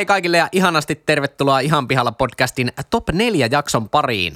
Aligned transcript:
Hei 0.00 0.06
kaikille 0.06 0.36
ja 0.36 0.48
ihanasti 0.52 0.94
tervetuloa 0.94 1.60
Ihan 1.60 1.88
pihalla 1.88 2.12
podcastin 2.12 2.72
Top 2.90 3.08
4 3.12 3.48
jakson 3.50 3.88
pariin. 3.88 4.34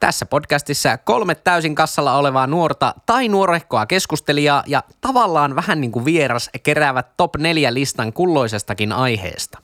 Tässä 0.00 0.26
podcastissa 0.26 0.98
kolme 0.98 1.34
täysin 1.34 1.74
kassalla 1.74 2.16
olevaa 2.16 2.46
nuorta 2.46 2.94
tai 3.06 3.28
nuorehkoa 3.28 3.86
keskustelijaa 3.86 4.62
ja 4.66 4.82
tavallaan 5.00 5.56
vähän 5.56 5.80
niin 5.80 5.92
kuin 5.92 6.04
vieras 6.04 6.50
keräävät 6.62 7.16
Top 7.16 7.36
4 7.36 7.74
listan 7.74 8.12
kulloisestakin 8.12 8.92
aiheesta. 8.92 9.58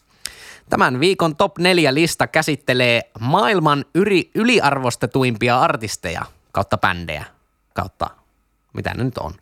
Tämän 0.71 1.01
viikon 1.01 1.37
Top 1.37 1.59
4 1.59 1.95
lista 1.95 2.27
käsittelee 2.27 3.11
maailman 3.21 3.85
yli, 3.95 4.31
yliarvostetuimpia 4.35 5.61
artisteja 5.61 6.23
kautta 6.53 6.79
bändejä 6.79 7.25
kautta 7.75 8.11
mitä 8.73 8.95
ne 8.95 9.05
nyt 9.05 9.19
on. 9.19 9.35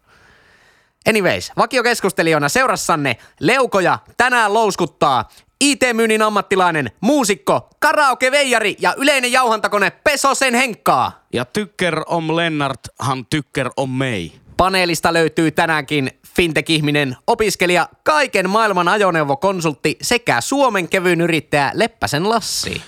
Anyways, 1.09 1.53
vakiokeskustelijana 1.57 2.49
seurassanne 2.49 3.17
Leukoja 3.41 3.99
tänään 4.17 4.55
louskuttaa 4.55 5.29
IT-myynnin 5.61 6.23
ammattilainen, 6.23 6.91
muusikko, 7.01 7.69
karaoke-veijari 7.79 8.77
ja 8.81 8.95
yleinen 8.97 9.33
jauhantakone 9.33 9.91
Pesosen 9.91 10.55
Henkkaa. 10.55 11.27
Ja 11.33 11.45
tykker 11.45 12.03
om 12.07 12.37
Lennart, 12.37 12.81
han 12.99 13.27
tykker 13.27 13.71
om 13.77 13.91
mig. 13.91 14.31
Paneelista 14.57 15.13
löytyy 15.13 15.51
tänäänkin 15.51 16.11
fintech-ihminen, 16.37 17.17
opiskelija, 17.27 17.89
kaiken 18.03 18.51
maailman 18.51 18.89
ajoneuvokonsultti 18.89 19.97
sekä 20.03 20.41
Suomen 20.41 20.89
kevyyn 20.89 21.21
yrittäjä 21.21 21.71
Leppäsen 21.75 22.29
Lassi. 22.29 22.83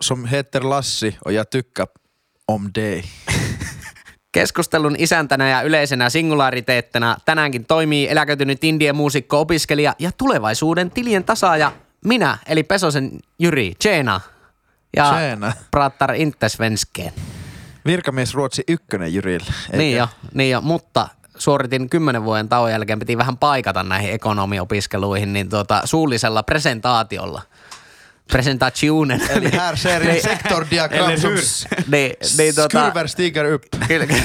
Som 0.00 0.24
heter 0.24 0.68
Lassi 0.68 1.16
och 1.24 1.32
jag 1.32 1.50
tycker 1.50 1.86
om 2.48 2.70
dig. 2.74 3.04
Keskustelun 4.32 4.96
isäntänä 4.98 5.50
ja 5.50 5.62
yleisenä 5.62 6.10
singulariteettena 6.10 7.16
tänäänkin 7.24 7.66
toimii 7.66 8.08
eläköitynyt 8.08 8.64
indien 8.64 8.96
muusikko, 8.96 9.40
opiskelija 9.40 9.94
ja 9.98 10.10
tulevaisuuden 10.12 10.90
tilien 10.90 11.24
tasaaja 11.24 11.72
minä, 12.04 12.38
eli 12.46 12.62
Pesosen 12.62 13.10
Jyri, 13.38 13.72
Tjena. 13.78 14.20
Ja 14.96 15.12
Tjena. 15.18 15.52
pratar 15.70 16.14
inte 16.14 16.48
svenskeen. 16.48 17.12
Virkamies 17.86 18.34
Ruotsi 18.34 18.62
ykkönen 18.68 19.14
Jyrillä. 19.14 19.52
Niin 19.76 19.96
jo, 19.96 20.08
niin 20.34 20.50
jo, 20.50 20.60
mutta 20.60 21.08
suoritin 21.38 21.90
kymmenen 21.90 22.24
vuoden 22.24 22.48
tauon 22.48 22.70
jälkeen, 22.70 22.98
piti 22.98 23.18
vähän 23.18 23.36
paikata 23.38 23.82
näihin 23.82 24.12
ekonomiopiskeluihin, 24.12 25.32
niin 25.32 25.48
tuota, 25.50 25.82
suullisella 25.84 26.42
presentaatiolla. 26.42 27.42
Presentationen. 28.32 29.20
Eli 29.30 29.50
här 29.50 29.76
ser 29.76 30.02
en 30.02 30.08
Niin. 30.08 30.22
sektordiagram 30.22 31.20
som 31.20 31.32
niin, 31.86 32.12
niin, 32.36 32.54
tuota, 32.54 32.80
skurver 32.80 33.08
stiger 33.08 33.54
upp. 33.54 33.62
Kyllä, 33.88 34.06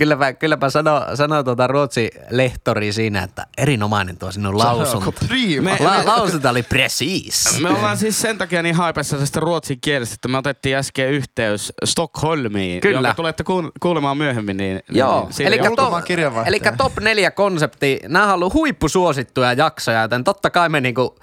kylläpä, 0.00 0.32
kylläpä 0.32 0.70
sano, 0.70 1.06
sano 1.14 1.42
tuota 1.42 1.66
Ruotsin 1.66 2.08
lehtori 2.30 2.92
siinä, 2.92 3.22
että 3.22 3.46
erinomainen 3.58 4.16
tuo 4.16 4.32
sinun 4.32 4.58
lausunto. 4.58 5.12
Me- 5.60 5.76
La, 5.80 6.06
lausunto 6.06 6.48
oli 6.48 6.62
precis. 6.62 7.60
Me 7.60 7.68
ollaan 7.68 7.96
siis 7.96 8.20
sen 8.20 8.38
takia 8.38 8.62
niin 8.62 8.74
haipessa 8.74 9.18
tästä 9.18 9.40
ruotsin 9.40 9.80
kielestä, 9.80 10.14
että 10.14 10.28
me 10.28 10.38
otettiin 10.38 10.76
äsken 10.76 11.08
yhteys 11.10 11.72
Stockholmiin, 11.84 12.80
Kyllä. 12.80 12.96
jonka 12.96 13.14
tulette 13.14 13.42
kuul- 13.42 13.70
kuulemaan 13.80 14.16
myöhemmin. 14.16 14.56
Niin, 14.56 14.80
Joo, 14.88 15.28
niin, 15.38 15.46
eli 15.48 15.58
top, 15.58 16.76
top 16.76 16.92
neljä 17.00 17.30
konsepti, 17.30 18.00
nämä 18.08 18.24
on 18.26 18.32
ollut 18.34 18.54
huippusuosittuja 18.54 19.52
jaksoja, 19.52 20.02
joten 20.02 20.24
totta 20.24 20.50
kai 20.50 20.68
me 20.68 20.80
niinku 20.80 21.18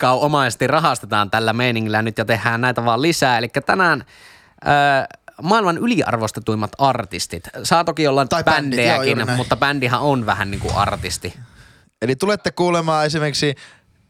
cow 0.00 0.18
omaisesti 0.20 0.66
rahastetaan 0.66 1.30
tällä 1.30 1.52
meiningillä 1.52 2.02
nyt 2.02 2.18
ja 2.18 2.24
tehdään 2.24 2.60
näitä 2.60 2.84
vaan 2.84 3.02
lisää. 3.02 3.38
Eli 3.38 3.48
tänään 3.48 4.04
ö, 4.66 4.70
maailman 5.42 5.78
yliarvostetuimmat 5.78 6.70
artistit. 6.78 7.48
Saa 7.62 7.84
toki 7.84 8.06
olla 8.06 8.26
Tai 8.26 8.44
bändit, 8.44 8.78
joo, 8.80 8.88
bändejäkin, 8.88 9.26
näin. 9.26 9.36
mutta 9.36 9.56
bändihän 9.56 10.00
on 10.00 10.26
vähän 10.26 10.50
niin 10.50 10.60
kuin 10.60 10.74
artisti. 10.74 11.34
Eli 12.02 12.16
tulette 12.16 12.50
kuulemaan 12.50 13.06
esimerkiksi 13.06 13.54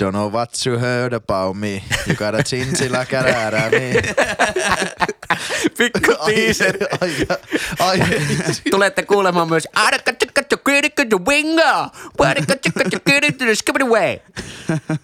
Don't 0.02 0.10
know 0.10 0.32
what 0.32 0.50
you 0.66 0.78
heard 0.78 1.12
about 1.12 1.56
me. 1.56 1.82
You 2.06 2.16
got 2.16 2.34
a 2.34 2.42
chinsilla 2.42 3.04
kärärä 3.06 3.70
me. 3.70 3.92
Pikku 5.78 6.14
teaser. 6.26 6.76
ai, 7.00 7.16
ai, 7.78 8.00
ai. 8.00 8.18
Tulette 8.70 9.02
kuulemaan 9.02 9.48
myös 9.48 9.68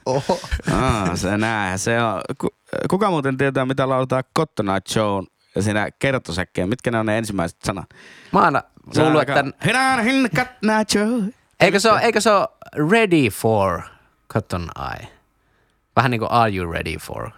Oho. 0.06 0.41
Aa, 0.72 1.16
se 1.16 1.37
näin. 1.37 1.78
Se 1.78 2.02
on, 2.02 2.20
ku, 2.38 2.48
kuka 2.91 3.10
muuten 3.10 3.37
tietää, 3.37 3.66
mitä 3.66 3.88
lauletaan 3.88 4.25
Cotton 4.38 4.69
Eye 4.69 4.81
Joe 4.97 5.22
siinä 5.61 5.91
kertosäkkeen? 5.99 6.69
Mitkä 6.69 6.91
ne 6.91 6.99
on 6.99 7.06
ne 7.06 7.19
ensimmäiset 7.19 7.62
sanat? 7.65 7.87
Mä 8.33 8.44
oon 8.44 8.61
luullut, 8.97 9.22
että 9.22 9.44
eikö 11.61 11.81
se, 11.81 11.91
ole, 11.91 12.00
eikö 12.00 12.21
se 12.21 12.31
ole 12.31 12.49
ready 12.91 13.31
for 13.31 13.81
Cotton 14.33 14.69
Eye? 14.93 15.09
Vähän 15.97 16.11
niin 16.11 16.19
kuin 16.19 16.31
are 16.31 16.56
you 16.56 16.72
ready 16.72 16.97
for 16.99 17.31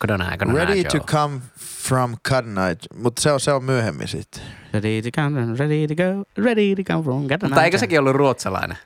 Cotton 0.00 0.22
Eye? 0.22 0.36
Cotton 0.36 0.54
Ready 0.54 0.72
Eye 0.72 0.84
to 0.84 0.96
Joe. 0.96 1.06
come 1.06 1.40
from 1.88 2.16
Cotton 2.28 2.58
Eye. 2.58 2.76
Mutta 2.94 3.22
se 3.22 3.32
on, 3.32 3.40
se 3.40 3.52
on 3.52 3.64
myöhemmin 3.64 4.08
sitten. 4.08 4.42
Ready 4.72 5.02
to 5.02 5.22
come, 5.22 5.56
ready 5.58 5.86
to 5.86 5.94
go, 5.94 6.24
ready 6.44 6.74
to 6.74 6.82
come 6.92 7.04
from 7.04 7.28
Cotton 7.28 7.50
Mutta 7.50 7.60
Eye 7.60 7.64
eikö 7.64 7.74
Joe. 7.74 7.80
sekin 7.80 7.98
ollut 7.98 8.16
ruotsalainen? 8.16 8.76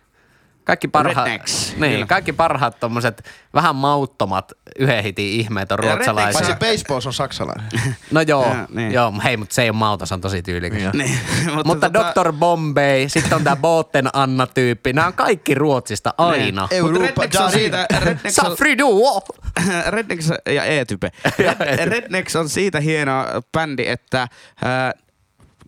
Kaikki 0.64 0.88
parhaat, 0.88 1.28
niin, 1.76 1.92
kyllä. 1.92 2.06
kaikki 2.06 2.32
parhaat 2.32 2.80
tommoset 2.80 3.24
vähän 3.54 3.76
mauttomat 3.76 4.52
yhden 4.78 5.02
hitin 5.02 5.26
ihmeet 5.26 5.72
on 5.72 5.78
Ja 5.82 5.94
ruotsalaisia. 5.94 6.40
Paitsi 6.56 6.66
Baseballs 6.76 7.06
on 7.06 7.12
saksalainen. 7.12 7.66
No 8.10 8.20
joo, 8.20 8.44
Ja, 8.44 8.66
niin. 8.70 8.92
joo, 8.92 9.12
hei, 9.24 9.36
mutta 9.36 9.54
se 9.54 9.62
ei 9.62 9.70
ole 9.70 9.76
mauta, 9.76 10.06
se 10.06 10.14
on 10.14 10.20
tosi 10.20 10.42
tyylikäs. 10.42 10.92
Niin, 10.92 11.18
Mutta 11.64 11.86
tota- 11.88 12.22
Dr. 12.24 12.32
Bombay, 12.32 13.08
sitten 13.08 13.34
on 13.36 13.44
tää 13.44 13.56
Botten 13.56 14.08
Anna-tyyppi. 14.12 14.92
Nämä 14.92 15.06
on 15.06 15.14
kaikki 15.14 15.54
Ruotsista 15.54 16.14
aina. 16.18 16.62
Mutta 16.62 16.74
Europa 16.76 17.00
Rednecks 17.06 17.36
on 17.36 17.50
siitä, 17.52 17.86
Rednecks 18.00 18.38
on, 18.38 18.50
Safri 18.50 18.78
Duo! 18.78 19.22
Rednecks 19.86 20.30
ja 20.46 20.64
E-type. 20.64 21.10
Red, 21.38 21.88
Rednecks 21.88 22.36
on 22.36 22.48
siitä 22.48 22.80
hieno 22.80 23.24
bändi, 23.52 23.86
että 23.88 24.28
ää, 24.64 24.92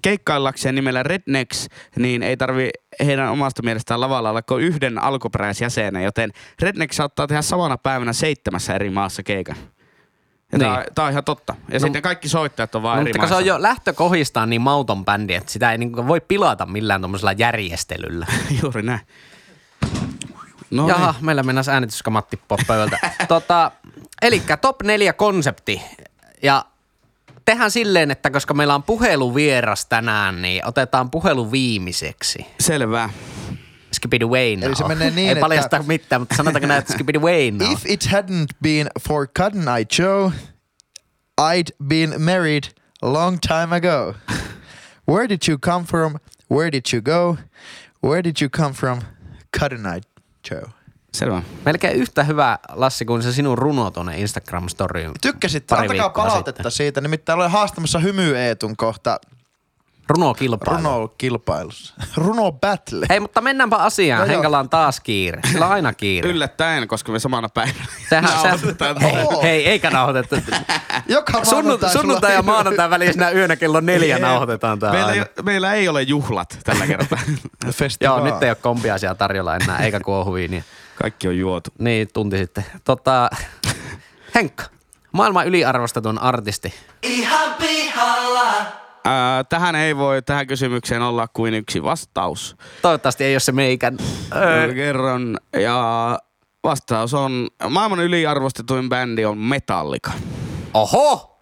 keikkaillakseen 0.02 0.74
nimellä 0.74 1.02
Rednecks, 1.02 1.68
niin 1.96 2.22
ei 2.22 2.36
tarvi 2.36 2.70
heidän 3.04 3.28
omasta 3.28 3.62
mielestään 3.62 4.00
lavalla 4.00 4.30
olla 4.30 4.42
kuin 4.42 4.64
yhden 4.64 5.02
alkuperäisjäsenen, 5.02 6.02
joten 6.04 6.30
Rednecks 6.62 6.96
saattaa 6.96 7.26
tehdä 7.26 7.42
samana 7.42 7.78
päivänä 7.78 8.12
seitsemässä 8.12 8.74
eri 8.74 8.90
maassa 8.90 9.22
keikan. 9.22 9.56
Ja 10.52 10.58
Niin. 10.58 10.70
tää, 10.72 10.84
tää 10.94 11.04
on 11.04 11.10
ihan 11.10 11.24
totta. 11.24 11.54
Ja 11.68 11.74
No, 11.74 11.78
sitten 11.78 12.02
kaikki 12.02 12.28
soittajat 12.28 12.74
on 12.74 12.82
vaan 12.82 12.96
No, 12.96 13.00
eri 13.02 13.12
mutta 13.12 13.28
se 13.28 13.34
on 13.34 13.46
jo 13.46 13.62
lähtökohdistaan 13.62 14.50
niin 14.50 14.60
mauton 14.60 15.04
bändi, 15.04 15.34
että 15.34 15.52
sitä 15.52 15.72
ei 15.72 15.78
niin 15.78 16.08
voi 16.08 16.20
pilata 16.20 16.66
millään 16.66 17.00
tuommoisella 17.00 17.32
järjestelyllä. 17.32 18.26
Juuri 18.62 18.82
näin. 18.82 19.00
No 20.70 20.88
Jaha, 20.88 21.14
meillä 21.20 21.42
mennään 21.42 21.64
äänityskamat 21.70 22.30
tippua 22.30 22.58
pöydältä. 22.66 22.98
tota, 23.28 23.70
elikkä 24.22 24.56
top 24.56 24.82
4 24.82 25.12
konsepti. 25.12 25.82
Ja 26.42 26.64
tehdään 27.44 27.70
silleen, 27.70 28.10
että 28.10 28.30
koska 28.30 28.54
meillä 28.54 28.74
on 28.74 28.82
puheluvieras 28.82 29.86
tänään, 29.86 30.42
niin 30.42 30.66
otetaan 30.66 31.10
puhelu 31.10 31.52
viimeiseksi. 31.52 32.46
Selvä. 32.60 33.10
Skibidi 33.92 34.24
Wayne. 34.24 34.66
Eli 34.66 34.76
se 34.76 34.88
menee 34.88 35.10
niin, 35.10 35.26
Ei 35.28 35.32
että- 35.32 35.40
paljasta 35.40 35.82
mitään, 35.82 36.22
mutta 36.22 36.36
sanotaanko 36.36 36.66
näin, 36.66 36.78
että 36.78 36.92
Skibidi 36.92 37.18
Wayne 37.18 37.64
If 37.72 37.82
it 37.86 38.04
hadn't 38.06 38.56
been 38.62 38.86
for 39.08 39.28
Cotton 39.38 39.68
Eye 39.68 39.86
Joe, 39.98 40.32
I'd 41.40 41.76
been 41.88 42.14
married 42.22 42.64
a 43.02 43.12
long 43.12 43.38
time 43.48 43.76
ago. 43.76 44.14
Where 45.10 45.28
did 45.28 45.40
you 45.48 45.58
come 45.58 45.84
from? 45.86 46.14
Where 46.50 46.70
did 46.72 46.82
you 46.92 47.02
go? 47.02 47.36
Where 48.04 48.22
did 48.24 48.36
you 48.40 48.48
come 48.50 48.72
from? 48.74 49.00
Cotton 49.58 49.86
Eye 49.86 50.00
Joe. 50.50 50.68
Selvä. 51.16 51.42
Melkein 51.64 51.96
yhtä 51.96 52.24
hyvä, 52.24 52.58
Lassi, 52.72 53.04
kuin 53.04 53.22
se 53.22 53.32
sinun 53.32 53.58
runo 53.58 53.90
tuonne 53.90 54.16
Instagram-storyin. 54.16 55.12
Tykkäsit, 55.20 55.72
antakaa 55.72 56.10
palautetta 56.10 56.58
sitten. 56.58 56.70
siitä. 56.72 57.00
Nimittäin 57.00 57.38
olen 57.38 57.50
haastamassa 57.50 57.98
Hymy 57.98 58.36
Eetun 58.36 58.76
kohta 58.76 59.20
Runokilpailu. 60.08 60.78
runo-kilpailussa. 60.82 61.94
Runo-battle. 62.16 63.06
Hei, 63.10 63.20
mutta 63.20 63.40
mennäänpä 63.40 63.76
asiaan. 63.76 64.20
No 64.20 64.24
joo. 64.26 64.32
Henkalla 64.32 64.58
on 64.58 64.70
taas 64.70 65.00
kiire. 65.00 65.40
Sillä 65.52 65.66
on 65.66 65.72
aina 65.72 65.92
kiire. 65.92 66.28
Yllättäen, 66.30 66.88
koska 66.88 67.12
me 67.12 67.18
samana 67.18 67.48
päivänä. 67.48 67.84
Sehän, 68.08 68.58
se, 68.58 68.66
hei, 69.00 69.42
hei, 69.42 69.66
eikä 69.66 69.90
nauhoitettu. 69.90 70.36
Joka 71.06 71.44
Sunnuntai, 71.44 71.90
sunnuntai 71.90 72.34
ja 72.34 72.42
maanantai 72.42 72.90
välisenä 72.90 73.30
yönä 73.30 73.56
kello 73.56 73.80
neljä 73.80 74.18
nauhoitetaan 74.28 74.78
tää 74.78 74.92
meillä, 74.92 75.10
aina. 75.12 75.26
meillä 75.42 75.74
ei 75.74 75.88
ole 75.88 76.02
juhlat 76.02 76.58
tällä 76.64 76.86
kertaa. 76.86 77.18
Joo, 78.00 78.24
nyt 78.24 78.42
ei 78.42 78.50
ole 78.50 78.54
kompiaisia 78.54 79.14
tarjolla 79.14 79.56
enää, 79.56 79.78
eikä 79.78 80.00
kuohuviiniä. 80.00 80.62
Kaikki 81.02 81.28
on 81.28 81.38
juotu. 81.38 81.70
Niin, 81.78 82.08
tunti 82.14 82.38
sitten. 82.38 82.64
Tota, 82.84 83.30
Henkka, 84.34 84.64
maailman 85.12 85.46
yliarvostetun 85.46 86.18
artisti. 86.18 86.74
Ää, 89.04 89.44
tähän 89.44 89.74
ei 89.74 89.96
voi 89.96 90.22
tähän 90.22 90.46
kysymykseen 90.46 91.02
olla 91.02 91.28
kuin 91.28 91.54
yksi 91.54 91.82
vastaus. 91.82 92.56
Toivottavasti 92.82 93.24
ei 93.24 93.34
ole 93.34 93.40
se 93.40 93.52
meikän. 93.52 93.96
Öö, 94.36 94.74
Kerron. 94.74 95.36
Ja 95.60 96.18
vastaus 96.64 97.14
on, 97.14 97.48
maailman 97.70 98.00
yliarvostetuin 98.00 98.88
bändi 98.88 99.24
on 99.24 99.38
Metallica. 99.38 100.12
oho! 100.74 101.38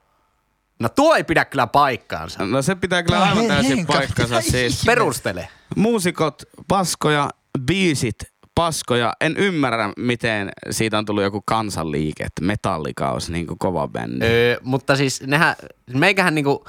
No 0.79 0.89
tuo 0.89 1.15
ei 1.15 1.25
pidä 1.25 1.45
kyllä 1.45 1.67
paikkaansa. 1.67 2.47
No 2.47 2.62
se 2.62 2.75
pitää 2.75 3.03
kyllä 3.03 3.23
aivan 3.23 3.47
täysin 3.47 3.87
paikkansa 3.87 4.41
siis. 4.41 4.83
Perustele. 4.87 5.49
Muusikot, 5.77 6.43
paskoja, 6.69 7.31
biisit, 7.67 8.17
paskoja. 8.55 9.12
En 9.20 9.37
ymmärrä, 9.37 9.93
miten 9.97 10.50
siitä 10.70 10.99
on 10.99 11.05
tullut 11.05 11.23
joku 11.23 11.43
kansanliike, 11.47 12.25
että 12.25 12.44
Metallica 12.44 13.11
olisi 13.11 13.32
niin 13.32 13.47
kova 13.58 13.88
bändi. 13.88 14.25
Öö, 14.26 14.56
mutta 14.62 14.97
siis 14.97 15.23
nehän, 15.26 15.56
meikähän 15.94 16.35
niinku, 16.35 16.64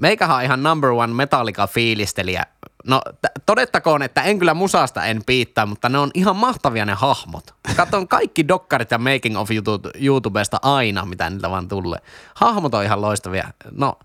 meikähän 0.00 0.36
on 0.36 0.42
ihan 0.42 0.62
number 0.62 0.90
one 0.90 1.12
Metallica-fiilistelijä. 1.24 2.42
No 2.86 3.00
t- 3.22 3.42
todettakoon, 3.46 4.02
että 4.02 4.22
en 4.22 4.38
kyllä 4.38 4.54
musasta 4.54 5.04
en 5.04 5.22
piittaa, 5.26 5.66
mutta 5.66 5.88
ne 5.88 5.98
on 5.98 6.10
ihan 6.14 6.36
mahtavia 6.36 6.84
ne 6.84 6.94
hahmot. 6.94 7.54
Katson 7.76 8.08
kaikki 8.08 8.48
dokkarit 8.48 8.90
ja 8.90 8.98
making 8.98 9.38
of 9.38 9.50
YouTube, 9.50 9.90
YouTubesta 10.00 10.58
aina, 10.62 11.04
mitä 11.04 11.30
niitä 11.30 11.50
vaan 11.50 11.68
tulee. 11.68 11.98
Hahmot 12.34 12.74
on 12.74 12.84
ihan 12.84 13.00
loistavia. 13.00 13.48
No, 13.70 13.98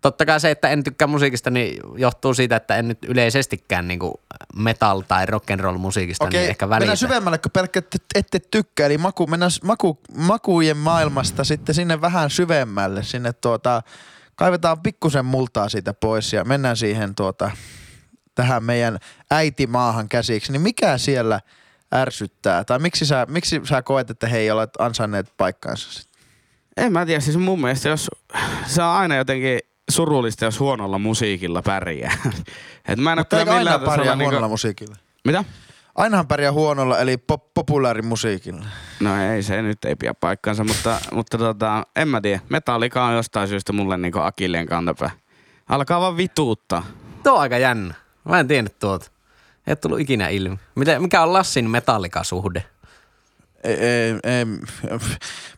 totta 0.00 0.26
kai 0.26 0.40
se, 0.40 0.50
että 0.50 0.68
en 0.68 0.84
tykkää 0.84 1.08
musiikista, 1.08 1.50
niin 1.50 1.80
johtuu 1.96 2.34
siitä, 2.34 2.56
että 2.56 2.76
en 2.76 2.88
nyt 2.88 2.98
yleisestikään 3.04 3.88
niinku 3.88 4.20
metal- 4.56 5.04
tai 5.08 5.26
rock'n'roll 5.26 5.78
musiikista, 5.78 6.24
Okei, 6.24 6.40
niin 6.40 6.50
ehkä 6.50 6.68
välitä. 6.68 6.80
mennään 6.80 6.96
syvemmälle, 6.96 7.38
kun 7.38 7.50
pelkkä 7.50 7.78
ette, 7.78 7.98
ette 8.14 8.38
tykkää. 8.50 8.86
Eli 8.86 8.98
maku, 8.98 9.26
mennään 9.26 9.50
maku, 9.64 9.98
makujen 10.16 10.76
maailmasta 10.76 11.44
sitten 11.44 11.74
sinne 11.74 12.00
vähän 12.00 12.30
syvemmälle. 12.30 13.02
Sinne 13.02 13.32
tuota, 13.32 13.82
kaivetaan 14.34 14.80
pikkusen 14.80 15.24
multaa 15.24 15.68
siitä 15.68 15.94
pois 15.94 16.32
ja 16.32 16.44
mennään 16.44 16.76
siihen 16.76 17.14
tuota, 17.14 17.50
tähän 18.34 18.64
meidän 18.64 18.98
äitimaahan 19.30 20.08
käsiksi. 20.08 20.52
Niin 20.52 20.62
mikä 20.62 20.98
siellä 20.98 21.40
ärsyttää? 21.94 22.64
Tai 22.64 22.78
miksi 22.78 23.06
sä, 23.06 23.26
miksi 23.28 23.60
sä 23.64 23.82
koet, 23.82 24.10
että 24.10 24.28
he 24.28 24.38
ei 24.38 24.50
ole 24.50 24.68
ansainneet 24.78 25.32
paikkaansa? 25.36 25.92
sit? 25.92 26.10
En 26.76 26.92
mä 26.92 27.06
tiedä, 27.06 27.20
siis 27.20 27.36
mun 27.36 27.60
mielestä 27.60 27.88
jos, 27.88 28.10
se 28.66 28.82
on 28.82 28.88
aina 28.88 29.16
jotenkin 29.16 29.60
surullista, 29.90 30.44
jos 30.44 30.60
huonolla 30.60 30.98
musiikilla 30.98 31.62
pärjää. 31.62 32.12
Et 32.88 32.98
mä 32.98 33.12
en 33.12 33.18
Mutta 33.18 33.36
ole 33.36 33.42
aina 33.42 33.54
millään 33.58 33.80
pärjää 33.80 33.96
tasolla 33.96 34.16
huonolla 34.16 34.40
niinku, 34.40 34.48
musiikilla? 34.48 34.96
Mitä? 35.24 35.44
Ainahan 35.94 36.26
pärjää 36.26 36.52
huonolla, 36.52 36.98
eli 36.98 37.16
pop- 37.16 37.50
populaarimusiikilla. 37.54 38.64
No 39.00 39.32
ei, 39.32 39.42
se 39.42 39.62
nyt 39.62 39.84
ei 39.84 39.96
pidä 39.96 40.14
paikkansa, 40.14 40.64
mutta, 40.64 41.00
mutta 41.12 41.38
tota, 41.38 41.86
en 41.96 42.08
mä 42.08 42.20
tiedä. 42.20 42.40
Metallica 42.48 43.04
on 43.04 43.14
jostain 43.14 43.48
syystä 43.48 43.72
mulle 43.72 43.96
niinku 43.96 44.18
akilleen 44.18 44.66
kantapää. 44.66 45.10
Alkaa 45.68 46.00
vaan 46.00 46.16
vituuttaa. 46.16 46.86
Tuo 47.22 47.32
on 47.32 47.40
aika 47.40 47.58
jännä. 47.58 47.94
Mä 48.24 48.40
en 48.40 48.48
tiennyt 48.48 48.78
tuota. 48.78 49.10
Ei 49.66 49.76
tullut 49.76 50.00
ikinä 50.00 50.28
ilmi. 50.28 50.58
Mitä, 50.74 51.00
mikä 51.00 51.22
on 51.22 51.32
Lassin 51.32 51.70
metallika-suhde? 51.70 52.64
Ei, 53.64 53.74
ei, 53.74 54.10
ei, 54.24 54.46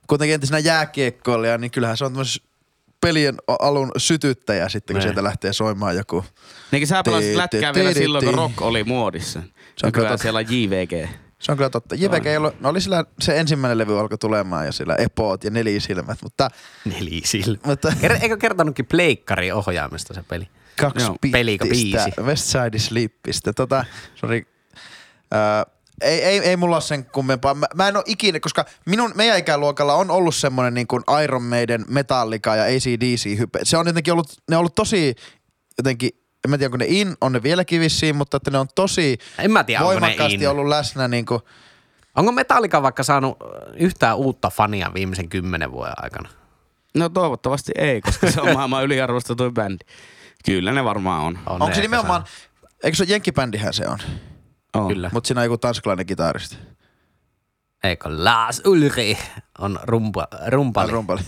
kuitenkin 0.06 0.34
entisenä 0.34 0.58
jääkiekkoilija, 0.58 1.58
niin 1.58 1.70
kyllähän 1.70 1.96
se 1.96 2.04
on 2.04 2.12
tämmöis 2.12 2.42
pelien 3.02 3.34
alun 3.60 3.90
sytyttäjä 3.96 4.68
sitten, 4.68 4.94
kun 4.94 4.98
Niin. 4.98 5.02
sieltä 5.02 5.22
lähtee 5.24 5.52
soimaan 5.52 5.96
joku. 5.96 6.24
Niin 6.72 6.86
sä 6.86 7.02
pelasit 7.04 7.36
lätkää 7.36 7.74
vielä 7.74 7.92
silloin, 7.94 8.24
kun 8.24 8.34
rock 8.34 8.62
oli 8.62 8.84
muodissa. 8.84 9.38
on 9.38 9.44
Nykyään 9.84 9.92
kyllä 9.92 10.16
siellä 10.16 10.38
on 10.38 10.44
JVG. 10.48 11.08
Se 11.38 11.52
on 11.52 11.58
kyllä 11.58 11.70
totta. 11.70 11.94
JVG 11.94 12.26
ei 12.26 12.36
ollut, 12.36 12.60
no 12.60 12.68
oli 12.68 12.80
sillä, 12.80 13.04
se 13.20 13.40
ensimmäinen 13.40 13.78
levy 13.78 13.98
alkoi 13.98 14.18
tulemaan 14.18 14.66
ja 14.66 14.72
sillä 14.72 14.96
epoot 14.98 15.44
ja 15.44 15.50
nelisilmät, 15.50 16.18
mutta, 16.22 16.48
Nelisil. 16.84 17.56
mutta 17.66 17.92
eikö 18.20 18.36
kertonutkin 18.36 18.86
pleikkari 18.86 19.52
ohjaamista 19.52 20.14
se 20.14 20.22
peli? 20.28 20.48
kaksi 20.80 21.04
Joo, 21.04 21.16
biisi? 21.62 21.96
West 22.22 22.44
Side 22.44 22.78
Sleepistä. 22.78 23.52
Tota, 23.52 23.84
sorry. 24.14 24.42
Äh, 25.34 25.72
ei, 26.02 26.24
ei, 26.24 26.38
ei 26.38 26.56
mulla 26.56 26.76
ole 26.76 26.82
sen 26.82 27.04
kummempaa. 27.04 27.54
Mä, 27.54 27.66
mä 27.74 27.88
en 27.88 27.96
ole 27.96 28.04
ikinä, 28.06 28.40
koska 28.40 28.64
minun, 28.86 29.12
meidän 29.14 29.38
ikäluokalla 29.38 29.94
on 29.94 30.10
ollut 30.10 30.34
semmoinen 30.34 30.74
niin 30.74 30.86
kuin 30.86 31.02
Iron 31.24 31.42
Maiden, 31.42 31.84
Metallica 31.88 32.56
ja 32.56 32.62
ACDC 32.62 33.38
hype. 33.38 33.58
Se 33.62 33.76
on 33.76 33.86
jotenkin 33.86 34.12
ollut, 34.12 34.32
ne 34.50 34.56
on 34.56 34.60
ollut 34.60 34.74
tosi 34.74 35.14
jotenkin, 35.78 36.10
en 36.44 36.50
mä 36.50 36.58
tiedä 36.58 36.68
onko 36.68 36.76
ne 36.76 36.86
in, 36.88 37.14
on 37.20 37.32
ne 37.32 37.42
vieläkin 37.42 37.80
vissiin, 37.80 38.16
mutta 38.16 38.36
että 38.36 38.50
ne 38.50 38.58
on 38.58 38.68
tosi 38.74 39.18
En 39.38 39.50
mä 39.50 39.64
tiedä, 39.64 39.80
onko 39.80 39.94
ne 39.94 40.00
voimakkaasti 40.00 40.46
ollut 40.46 40.66
läsnä 40.66 41.08
niin 41.08 41.26
kuin, 41.26 41.40
Onko 42.16 42.32
Metallica 42.32 42.82
vaikka 42.82 43.02
saanut 43.02 43.36
yhtään 43.74 44.16
uutta 44.16 44.50
fania 44.50 44.90
viimeisen 44.94 45.28
kymmenen 45.28 45.72
vuoden 45.72 45.94
aikana? 45.96 46.28
No 46.94 47.08
toivottavasti 47.08 47.72
ei, 47.78 48.00
koska 48.00 48.30
se 48.30 48.40
on 48.40 48.54
maailman 48.56 48.84
yliarvostetuin 48.84 49.54
bändi. 49.54 49.84
Kyllä 50.44 50.72
ne 50.72 50.84
varmaan 50.84 51.22
on. 51.22 51.38
On 51.46 51.62
onko 51.62 51.74
se 51.74 51.80
nimenomaan, 51.80 52.24
eikö 52.82 52.96
se 52.96 53.02
ole 53.02 53.10
jenkkibändihän 53.10 53.72
se 53.72 53.86
on, 53.88 53.98
on. 54.74 54.88
Kyllä. 54.88 55.10
mutta 55.12 55.28
siinä 55.28 55.40
on 55.40 55.44
joku 55.44 55.58
tanskalainen 55.58 56.06
kitaristi. 56.06 56.56
Eikö 57.84 58.08
Lars 58.24 58.62
Ulri 58.66 59.18
on 59.58 59.78
rumpa, 59.82 60.28
rumpali, 60.46 60.90
Rumpali. 60.92 61.20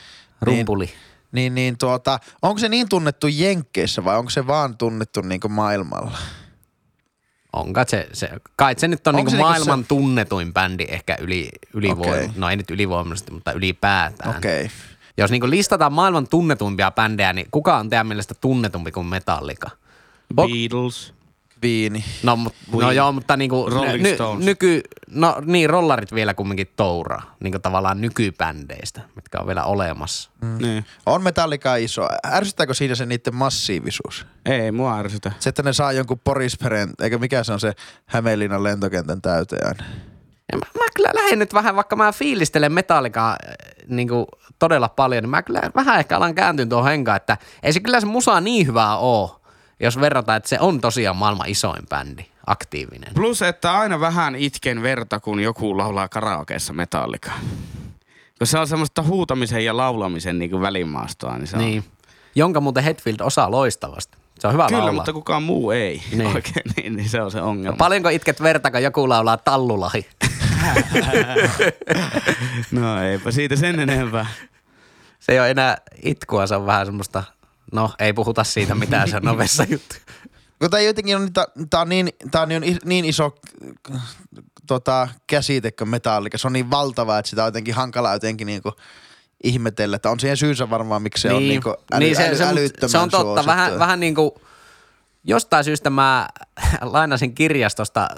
rumpuli. 0.40 0.90
Niin, 1.32 1.54
niin 1.54 1.78
tuota, 1.78 2.18
onko 2.42 2.58
se 2.58 2.68
niin 2.68 2.88
tunnettu 2.88 3.26
Jenkkeissä 3.26 4.04
vai 4.04 4.18
onko 4.18 4.30
se 4.30 4.46
vaan 4.46 4.78
tunnettu 4.78 5.20
niin 5.20 5.40
kuin 5.40 5.52
maailmalla? 5.52 6.18
Onko 7.52 7.80
se, 7.86 8.08
se, 8.12 8.30
kai 8.56 8.74
se 8.78 8.88
nyt 8.88 9.06
on 9.06 9.14
niinku 9.14 9.30
se 9.30 9.36
niinku 9.36 9.48
maailman 9.48 9.80
se- 9.80 9.88
tunnetuin 9.88 10.52
bändi 10.54 10.84
ehkä 10.88 11.16
yli, 11.20 11.50
ylivoima, 11.74 12.12
Okei. 12.12 12.30
no 12.36 12.48
ei 12.50 12.56
nyt 12.56 12.70
ylivoimaisesti, 12.70 13.32
mutta 13.32 13.52
ylipäätään. 13.52 14.36
Okei. 14.36 14.64
Okay. 14.64 14.76
Jos 15.18 15.30
niinku 15.30 15.50
listataan 15.50 15.92
maailman 15.92 16.28
tunnetuimpia 16.28 16.90
bändejä, 16.90 17.32
niin 17.32 17.46
kuka 17.50 17.76
on 17.76 17.90
teidän 17.90 18.06
mielestä 18.06 18.34
tunnetumpi 18.34 18.92
kuin 18.92 19.06
Metallica? 19.06 19.70
Ok. 20.36 20.50
Beatles. 20.50 21.14
Viini. 21.62 22.04
No, 22.22 22.36
mut, 22.36 22.54
no 22.72 22.90
joo, 22.90 23.12
mutta 23.12 23.36
niinku 23.36 23.66
Rolling 23.70 24.02
ny, 24.02 24.14
Stones. 24.14 24.46
nyky, 24.46 24.80
no 25.10 25.36
niin, 25.44 25.70
rollarit 25.70 26.14
vielä 26.14 26.34
kumminkin 26.34 26.72
touraa, 26.76 27.36
niinku 27.40 27.58
tavallaan 27.58 28.00
nykybändeistä, 28.00 29.00
mitkä 29.16 29.38
on 29.40 29.46
vielä 29.46 29.64
olemassa. 29.64 30.30
Mm. 30.40 30.58
Niin. 30.58 30.84
On 31.06 31.22
Metallica 31.22 31.76
iso. 31.76 32.08
Ärsyttääkö 32.26 32.74
siinä 32.74 32.94
se 32.94 33.06
niiden 33.06 33.34
massiivisuus? 33.34 34.26
Ei, 34.46 34.72
mua 34.72 34.98
ärsytä. 34.98 35.32
Se, 35.38 35.48
että 35.48 35.62
ne 35.62 35.72
saa 35.72 35.92
jonkun 35.92 36.20
Porisperen, 36.24 36.90
eikä 37.02 37.18
mikä 37.18 37.44
se 37.44 37.52
on 37.52 37.60
se 37.60 37.72
Hämeenlinnan 38.06 38.64
lentokentän 38.64 39.22
täyteen 39.22 39.66
aina. 39.66 39.84
Ja 40.52 40.58
mä, 40.58 40.66
mä 40.78 40.84
kyllä 40.96 41.10
lähden 41.14 41.38
nyt 41.38 41.54
vähän, 41.54 41.76
vaikka 41.76 41.96
mä 41.96 42.12
fiilistelen 42.12 42.72
Metallicaa 42.72 43.36
niin 43.88 44.08
todella 44.58 44.88
paljon, 44.88 45.22
niin 45.22 45.30
mä 45.30 45.42
kyllä 45.42 45.60
vähän 45.74 45.98
ehkä 45.98 46.16
alan 46.16 46.34
kääntyä 46.34 46.66
tuohon 46.66 46.90
henkaan, 46.90 47.16
että 47.16 47.36
ei 47.62 47.72
se 47.72 47.80
kyllä 47.80 48.00
se 48.00 48.06
musa 48.06 48.40
niin 48.40 48.66
hyvää 48.66 48.96
oo, 48.96 49.41
jos 49.82 50.00
verrataan, 50.00 50.36
että 50.36 50.48
se 50.48 50.60
on 50.60 50.80
tosiaan 50.80 51.16
maailman 51.16 51.48
isoin 51.48 51.86
bändi, 51.88 52.24
aktiivinen. 52.46 53.14
Plus, 53.14 53.42
että 53.42 53.78
aina 53.78 54.00
vähän 54.00 54.36
itken 54.36 54.82
verta, 54.82 55.20
kun 55.20 55.40
joku 55.40 55.78
laulaa 55.78 56.08
karaokeessa 56.08 56.72
metallikaa. 56.72 57.38
Kun 58.38 58.46
se 58.46 58.58
on 58.58 58.68
semmoista 58.68 59.02
huutamisen 59.02 59.64
ja 59.64 59.76
laulamisen 59.76 60.38
niin 60.38 60.50
kuin 60.50 60.62
välimaastoa, 60.62 61.38
niin 61.38 61.46
se 61.46 61.56
on... 61.56 61.64
Niin. 61.64 61.84
Jonka 62.34 62.60
muuten 62.60 62.84
Hetfield 62.84 63.20
osaa 63.20 63.50
loistavasti. 63.50 64.18
Se 64.38 64.46
on 64.46 64.52
hyvä 64.52 64.66
Kyllä, 64.66 64.78
laulaa. 64.78 64.94
mutta 64.94 65.12
kukaan 65.12 65.42
muu 65.42 65.70
ei. 65.70 66.02
Niin. 66.10 66.18
Niin. 66.18 66.32
Oikein, 66.36 66.64
niin, 66.76 66.96
niin 66.96 67.08
se 67.08 67.22
on 67.22 67.30
se 67.30 67.40
ongelma. 67.40 67.76
Paljonko 67.76 68.08
itket 68.08 68.42
verta, 68.42 68.70
kun 68.70 68.82
joku 68.82 69.08
laulaa 69.08 69.36
tallulahi? 69.36 70.06
no 72.70 73.02
eipä 73.02 73.30
siitä 73.30 73.56
sen 73.56 73.80
enempää. 73.80 74.26
Se 75.20 75.32
ei 75.32 75.40
ole 75.40 75.50
enää 75.50 75.76
itkua, 76.02 76.46
se 76.46 76.56
on 76.56 76.66
vähän 76.66 76.86
semmoista, 76.86 77.24
no 77.72 77.90
ei 77.98 78.12
puhuta 78.12 78.44
siitä 78.44 78.74
mitään, 78.74 79.08
se 79.08 79.16
on 79.16 79.22
novessa 79.22 79.64
juttu. 79.68 79.94
Kun 80.58 80.70
tää 80.70 80.80
jotenkin 80.80 81.16
on, 81.16 81.32
tää, 81.32 81.44
tää 81.70 81.80
on 81.80 81.88
niin, 81.88 82.08
tää 82.30 82.42
on 82.42 82.48
niin, 82.48 82.78
niin 82.84 83.04
iso 83.04 83.34
tota, 84.66 85.08
käsite 85.26 85.72
kuin 85.72 85.88
Metallica. 85.88 86.38
Se 86.38 86.46
on 86.46 86.52
niin 86.52 86.70
valtava, 86.70 87.18
että 87.18 87.30
sitä 87.30 87.42
on 87.42 87.46
jotenkin 87.46 87.74
hankala 87.74 88.12
jotenkin 88.12 88.46
niinku 88.46 88.72
ihmetellä. 89.44 89.96
Että 89.96 90.10
on 90.10 90.20
siihen 90.20 90.36
syynsä 90.36 90.70
varmaan, 90.70 91.02
miksi 91.02 91.22
se 91.22 91.32
on 91.32 91.48
niinku 91.48 91.68
äly, 91.92 92.04
niin 92.04 92.16
se, 92.16 92.28
äly, 92.28 92.36
se, 92.36 92.44
älyttömän 92.44 92.90
se 92.90 92.98
on 92.98 93.10
totta. 93.10 93.24
suosittu. 93.24 93.50
Vähän, 93.50 93.78
vähän 93.78 94.00
niin 94.00 94.14
kuin, 94.14 94.30
jostain 95.24 95.64
syystä 95.64 95.90
mä 95.90 96.28
lainasin 96.80 97.34
kirjastosta 97.34 98.08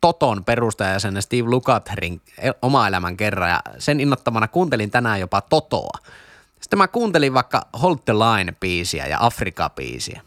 Toton 0.00 0.44
perustajajäsenen 0.44 1.22
Steve 1.22 1.48
Lukatherin 1.48 2.20
oma 2.62 2.88
elämän 2.88 3.16
kerran 3.16 3.50
ja 3.50 3.60
sen 3.78 4.00
innottamana 4.00 4.48
kuuntelin 4.48 4.90
tänään 4.90 5.20
jopa 5.20 5.40
Totoa. 5.40 5.98
Sitten 6.62 6.78
mä 6.78 6.88
kuuntelin 6.88 7.34
vaikka 7.34 7.62
Hold 7.82 7.98
the 8.04 8.12
Line-biisiä 8.12 9.06
ja 9.06 9.18
Afrika-biisiä. 9.20 10.20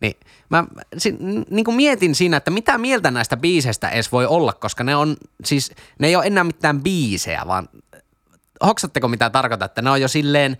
Niin 0.00 0.16
mä 0.48 0.64
si, 0.98 1.16
niin 1.50 1.64
kuin 1.64 1.74
mietin 1.74 2.14
siinä, 2.14 2.36
että 2.36 2.50
mitä 2.50 2.78
mieltä 2.78 3.10
näistä 3.10 3.36
biiseistä 3.36 3.88
edes 3.88 4.12
voi 4.12 4.26
olla, 4.26 4.52
koska 4.52 4.84
ne 4.84 4.96
on 4.96 5.16
siis, 5.44 5.72
ne 5.98 6.06
ei 6.06 6.16
ole 6.16 6.26
enää 6.26 6.44
mitään 6.44 6.82
biisejä, 6.82 7.42
vaan 7.46 7.68
hoksatteko 8.66 9.08
mitä 9.08 9.30
tarkoitan, 9.30 9.66
että 9.66 9.82
ne 9.82 9.90
on 9.90 10.00
jo 10.00 10.08
silleen, 10.08 10.56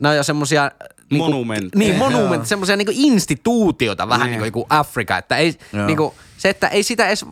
ne 0.00 0.08
on 0.08 0.16
jo 0.16 0.22
semmosia... 0.22 0.70
Niinku, 1.10 1.24
Monumentteja. 1.30 1.78
Niin, 1.78 1.98
Joo. 1.98 2.10
monumentti, 2.10 2.48
semmosia 2.48 2.76
niinku 2.76 2.92
instituutioita, 2.94 4.08
vähän 4.08 4.26
Niin. 4.26 4.30
niin 4.30 4.52
kuin 4.52 4.60
joku 4.62 4.66
Afrika, 4.70 5.18
että 5.18 5.36
ei, 5.36 5.58
Joo. 5.72 5.86
niinku, 5.86 6.14
se, 6.36 6.48
että 6.48 6.68
ei 6.68 6.82
sitä 6.82 7.06
edes, 7.06 7.24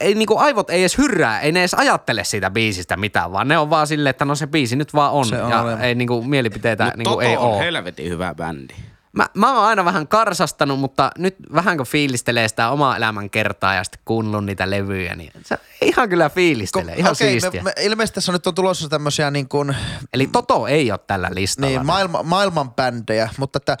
ei 0.00 0.14
niinku 0.14 0.38
aivot 0.38 0.70
ei 0.70 0.80
edes 0.80 0.98
hyrrää, 0.98 1.40
ei 1.40 1.52
ne 1.52 1.60
edes 1.60 1.74
ajattele 1.74 2.24
siitä 2.24 2.50
biisistä 2.50 2.96
mitään, 2.96 3.32
vaan 3.32 3.48
ne 3.48 3.58
on 3.58 3.70
vaan 3.70 3.86
silleen, 3.86 4.10
että 4.10 4.24
no 4.24 4.34
se 4.34 4.46
biisi 4.46 4.76
nyt 4.76 4.94
vaan 4.94 5.12
on, 5.12 5.26
Se 5.26 5.42
on 5.42 5.50
ja 5.50 5.60
olemassa. 5.62 5.86
ei 5.86 5.94
niinku 5.94 6.22
mielipiteitä 6.22 6.84
Mutta 6.84 6.96
niinku 6.96 7.10
Toto 7.10 7.20
ei 7.20 7.36
on 7.36 7.58
helvetin 7.58 8.10
hyvä 8.10 8.34
bändi. 8.34 8.74
Mä, 9.12 9.26
mä 9.34 9.54
oon 9.56 9.64
aina 9.66 9.84
vähän 9.84 10.08
karsastanut, 10.08 10.80
mutta 10.80 11.10
nyt 11.18 11.36
vähän 11.54 11.76
kun 11.76 11.86
fiilistelee 11.86 12.48
sitä 12.48 12.70
omaa 12.70 12.96
elämän 12.96 13.30
kertaa 13.30 13.74
ja 13.74 13.84
sitten 13.84 14.00
kuunnellut 14.04 14.44
niitä 14.44 14.70
levyjä, 14.70 15.16
niin 15.16 15.32
se 15.46 15.58
ihan 15.82 16.08
kyllä 16.08 16.30
fiilistelee, 16.30 16.94
ihan 16.94 17.12
Okei, 17.12 17.30
siistiä. 17.40 17.62
me, 17.62 17.72
me, 17.76 17.84
ilmeisesti 17.84 18.14
tässä 18.14 18.32
nyt 18.32 18.46
on 18.46 18.54
tulossa 18.54 18.88
tämmöisiä 18.88 19.30
niin 19.30 19.48
kuin, 19.48 19.76
Eli 20.14 20.26
Toto 20.26 20.66
ei 20.66 20.90
ole 20.90 21.00
tällä 21.06 21.28
listalla. 21.32 21.68
niin, 21.70 21.86
maailma, 21.86 22.22
maailman 22.22 22.70
bändejä, 22.70 23.28
mutta 23.38 23.56
että 23.56 23.76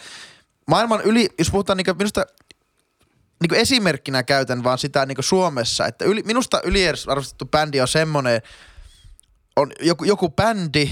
maailman 0.66 1.00
yli, 1.00 1.28
jos 1.38 1.50
puhutaan 1.50 1.76
niin 1.76 1.96
minusta 1.98 2.26
niin 3.40 3.60
esimerkkinä 3.60 4.22
käytän 4.22 4.64
vaan 4.64 4.78
sitä 4.78 5.06
niin 5.06 5.16
Suomessa, 5.20 5.86
että 5.86 6.04
yli, 6.04 6.22
minusta 6.22 6.60
yliarvostettu 6.64 7.46
bändi 7.46 7.80
on 7.80 7.88
semmoinen, 7.88 8.42
on 9.56 9.72
joku, 9.80 10.04
joku 10.04 10.30
bändi, 10.30 10.90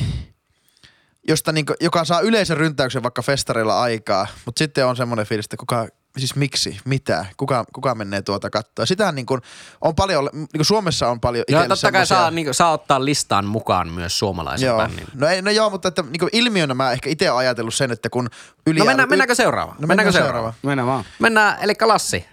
josta 1.29 1.53
niin 1.53 1.67
kuin, 1.67 1.77
joka 1.81 2.05
saa 2.05 2.21
yleisen 2.21 2.57
ryntäyksen 2.57 3.03
vaikka 3.03 3.23
festareilla 3.23 3.81
aikaa, 3.81 4.27
mutta 4.47 4.59
sitten 4.59 4.87
on 4.87 4.97
semmoinen 4.97 5.27
fiilis, 5.27 5.47
että 5.47 5.57
kuka, 5.57 5.89
siis 6.19 6.37
miksi, 6.37 6.81
mitä, 6.85 7.27
kuka, 7.37 7.65
kuka 7.73 7.95
menee 7.95 8.23
tuota 8.23 8.51
kattoa. 8.51 8.87
Sitä 8.87 9.13
niin 9.13 9.27
kuin, 9.27 9.41
on 9.81 9.95
paljon, 9.95 10.29
niin 10.33 10.49
kuin 10.57 10.65
Suomessa 10.65 11.09
on 11.09 11.21
paljon 11.21 11.45
Joo, 11.49 11.61
totta 11.61 11.93
kai 11.93 12.07
semmosia- 12.07 12.17
saa, 12.17 12.31
niin 12.31 12.47
kuin, 12.47 12.55
saa 12.55 12.73
ottaa 12.73 13.05
listaan 13.05 13.45
mukaan 13.45 13.93
myös 13.93 14.19
suomalaisen 14.19 14.67
Joo. 14.67 14.79
bändin. 14.79 15.07
No, 15.15 15.27
ei, 15.27 15.43
no 15.43 15.51
joo, 15.51 15.71
mutta 15.71 15.89
että, 15.89 16.03
niin 16.03 16.19
kuin 16.19 16.31
ilmiönä 16.33 16.75
mä 16.75 16.93
ehkä 16.93 17.11
itse 17.11 17.31
olen 17.31 17.39
ajatellut 17.39 17.75
sen, 17.75 17.91
että 17.91 18.11
kun 18.11 18.31
yli... 18.67 18.79
No 18.79 18.85
mennään, 18.85 19.09
mennäänkö 19.09 19.35
seuraavaan? 19.35 19.77
No 19.81 19.87
mennäänkö 19.87 20.13
mennään 20.13 20.25
seuraavaan? 20.27 20.55
Mennään 20.63 20.87
vaan. 20.89 21.05
Mennään, 21.19 21.59
eli 21.61 21.75
Lassi. 21.81 22.27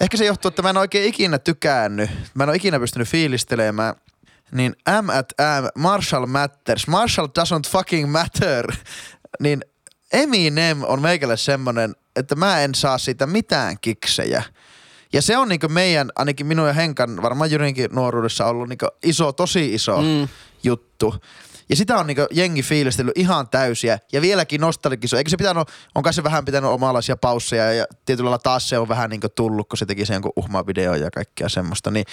Ehkä 0.00 0.16
se 0.16 0.24
johtuu, 0.24 0.48
että 0.48 0.62
mä 0.62 0.70
en 0.70 0.76
oikein 0.76 1.08
ikinä 1.08 1.38
tykännyt. 1.38 2.10
Mä 2.34 2.42
en 2.42 2.48
ole 2.48 2.56
ikinä 2.56 2.78
pystynyt 2.78 3.08
fiilistelemään. 3.08 3.94
Niin 4.52 4.76
M 5.02 5.08
at 5.10 5.32
M, 5.40 5.80
Marshall 5.80 6.26
matters. 6.26 6.86
Marshall 6.86 7.26
doesn't 7.26 7.70
fucking 7.70 8.12
matter. 8.12 8.66
Niin 9.40 9.60
Eminem 10.12 10.82
on 10.82 11.02
meikälle 11.02 11.36
semmonen, 11.36 11.94
että 12.16 12.34
mä 12.34 12.60
en 12.60 12.74
saa 12.74 12.98
siitä 12.98 13.26
mitään 13.26 13.76
kiksejä. 13.80 14.42
Ja 15.12 15.22
se 15.22 15.36
on 15.36 15.48
niinku 15.48 15.68
meidän, 15.68 16.10
ainakin 16.16 16.46
minun 16.46 16.66
ja 16.66 16.72
Henkan, 16.72 17.22
varmaan 17.22 17.50
Jyrinkin 17.50 17.90
nuoruudessa 17.92 18.46
ollut 18.46 18.68
niinku 18.68 18.86
iso, 19.02 19.32
tosi 19.32 19.74
iso 19.74 20.02
mm. 20.02 20.28
juttu. 20.62 21.14
Ja 21.68 21.76
sitä 21.76 21.96
on 21.96 22.06
niinku 22.06 22.26
jengi 22.30 22.62
fiilistellyt 22.62 23.18
ihan 23.18 23.48
täysiä 23.48 23.98
ja 24.12 24.20
vieläkin 24.20 24.60
nostalgiso. 24.60 25.16
Eikö 25.16 25.30
se 25.30 25.36
pitänyt, 25.36 25.68
on 25.94 26.02
kai 26.02 26.14
se 26.14 26.24
vähän 26.24 26.44
pitänyt 26.44 26.70
omanlaisia 26.70 27.16
pausseja 27.16 27.72
ja 27.72 27.84
tietyllä 28.06 28.30
lailla 28.30 28.38
taas 28.38 28.68
se 28.68 28.78
on 28.78 28.88
vähän 28.88 29.10
niinku 29.10 29.28
tullut, 29.28 29.68
kun 29.68 29.78
se 29.78 29.86
teki 29.86 30.06
sen 30.06 30.14
jonkun 30.14 30.32
uhma-video 30.36 30.94
ja 30.94 31.10
kaikkea 31.10 31.48
semmoista. 31.48 31.90
Niin, 31.90 32.06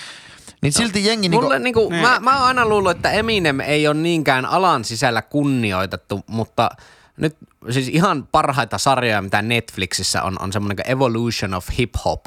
niin 0.61 0.73
silti 0.73 1.05
jengi 1.05 1.29
niinku, 1.29 1.43
Mulle 1.43 1.59
niinku, 1.59 1.89
Niin. 1.89 2.01
mä, 2.01 2.19
mä 2.19 2.37
oon 2.37 2.47
aina 2.47 2.65
luullut, 2.65 2.91
että 2.91 3.11
Eminem 3.11 3.59
ei 3.59 3.87
ole 3.87 3.95
niinkään 3.95 4.45
alan 4.45 4.85
sisällä 4.85 5.21
kunnioitettu, 5.21 6.23
mutta 6.27 6.69
nyt 7.17 7.37
siis 7.69 7.87
ihan 7.87 8.27
parhaita 8.31 8.77
sarjoja, 8.77 9.21
mitä 9.21 9.41
Netflixissä 9.41 10.23
on, 10.23 10.35
on 10.39 10.53
semmoinen 10.53 10.75
kuin 10.75 10.91
Evolution 10.91 11.53
of 11.53 11.67
Hip 11.77 11.93
Hop. 12.05 12.25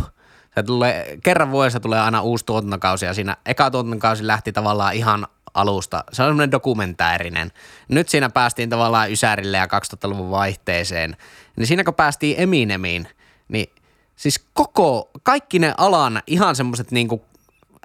Se 0.55 0.63
tulee, 0.63 1.19
kerran 1.23 1.51
vuodessa 1.51 1.81
tulee 1.81 2.01
aina 2.01 2.23
uusi 2.23 2.47
tuotantokausi 2.47 3.07
ja 3.07 3.15
siinä 3.15 3.37
eka 3.47 3.71
tuotantokausi 3.71 4.27
lähti 4.27 4.53
tavallaan 4.53 4.95
ihan 4.95 5.27
alusta. 5.55 6.05
Se 6.13 6.23
on 6.23 6.29
semmoinen 6.29 6.51
dokumentäärinen. 6.51 7.53
Nyt 7.89 8.09
siinä 8.09 8.31
päästiin 8.31 8.71
tavallaan 8.71 9.13
Ysärille 9.13 9.57
ja 9.57 9.67
2000-luvun 9.67 10.31
vaihteeseen. 10.31 11.17
Niin 11.57 11.67
siinä 11.67 11.85
kun 11.85 11.95
päästiin 11.95 12.41
Eminemiin, 12.41 13.09
niin 13.49 13.73
siis 14.17 14.45
koko, 14.55 15.11
kaikki 15.23 15.59
ne 15.59 15.75
alan 15.77 16.23
ihan 16.27 16.57
semmoiset 16.57 16.91
niinku 16.91 17.25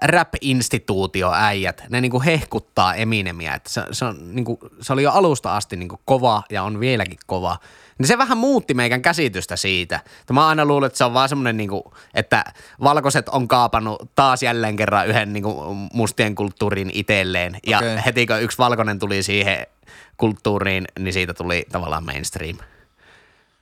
rap-instituutioäijät, 0.02 1.84
ne 1.90 2.02
niinku 2.02 2.22
hehkuttaa 2.22 2.96
Eminemiä, 2.96 3.54
että 3.54 3.70
se, 3.70 3.82
se, 3.92 4.06
on, 4.06 4.36
niinku, 4.36 4.60
se 4.82 4.94
oli 4.94 5.04
jo 5.04 5.12
alusta 5.12 5.56
asti 5.56 5.76
niinku 5.76 6.00
kova 6.06 6.44
ja 6.50 6.64
on 6.64 6.80
vieläkin 6.80 7.20
kova. 7.26 7.58
Niin 7.98 8.08
se 8.08 8.18
vähän 8.18 8.38
muutti 8.38 8.74
meidän 8.74 9.02
käsitystä 9.02 9.56
siitä. 9.56 10.00
Että 10.20 10.34
mä 10.34 10.48
aina 10.48 10.66
luulin, 10.66 10.88
että 10.88 10.98
se 10.98 11.04
on 11.04 11.14
vaan 11.14 11.30
semmoinen, 11.30 11.58
niinku, 11.58 11.94
että 12.14 12.44
valkoiset 12.84 13.30
on 13.30 13.48
kaapannut 13.48 14.12
taas 14.16 14.44
jälleen 14.44 14.76
kerran 14.76 15.08
yhden 15.08 15.34
niinku, 15.34 15.76
mustien 15.94 16.36
kulttuurin 16.36 16.90
itselleen. 16.94 17.58
Ja 17.68 17.78
Okei. 17.78 17.98
heti 18.06 18.28
kun 18.28 18.42
yksi 18.42 18.58
valkoinen 18.58 19.00
tuli 19.00 19.24
siihen 19.24 19.68
kulttuuriin, 20.18 20.86
niin 21.00 21.14
siitä 21.14 21.34
tuli 21.34 21.66
tavallaan 21.72 22.06
mainstream. 22.06 22.58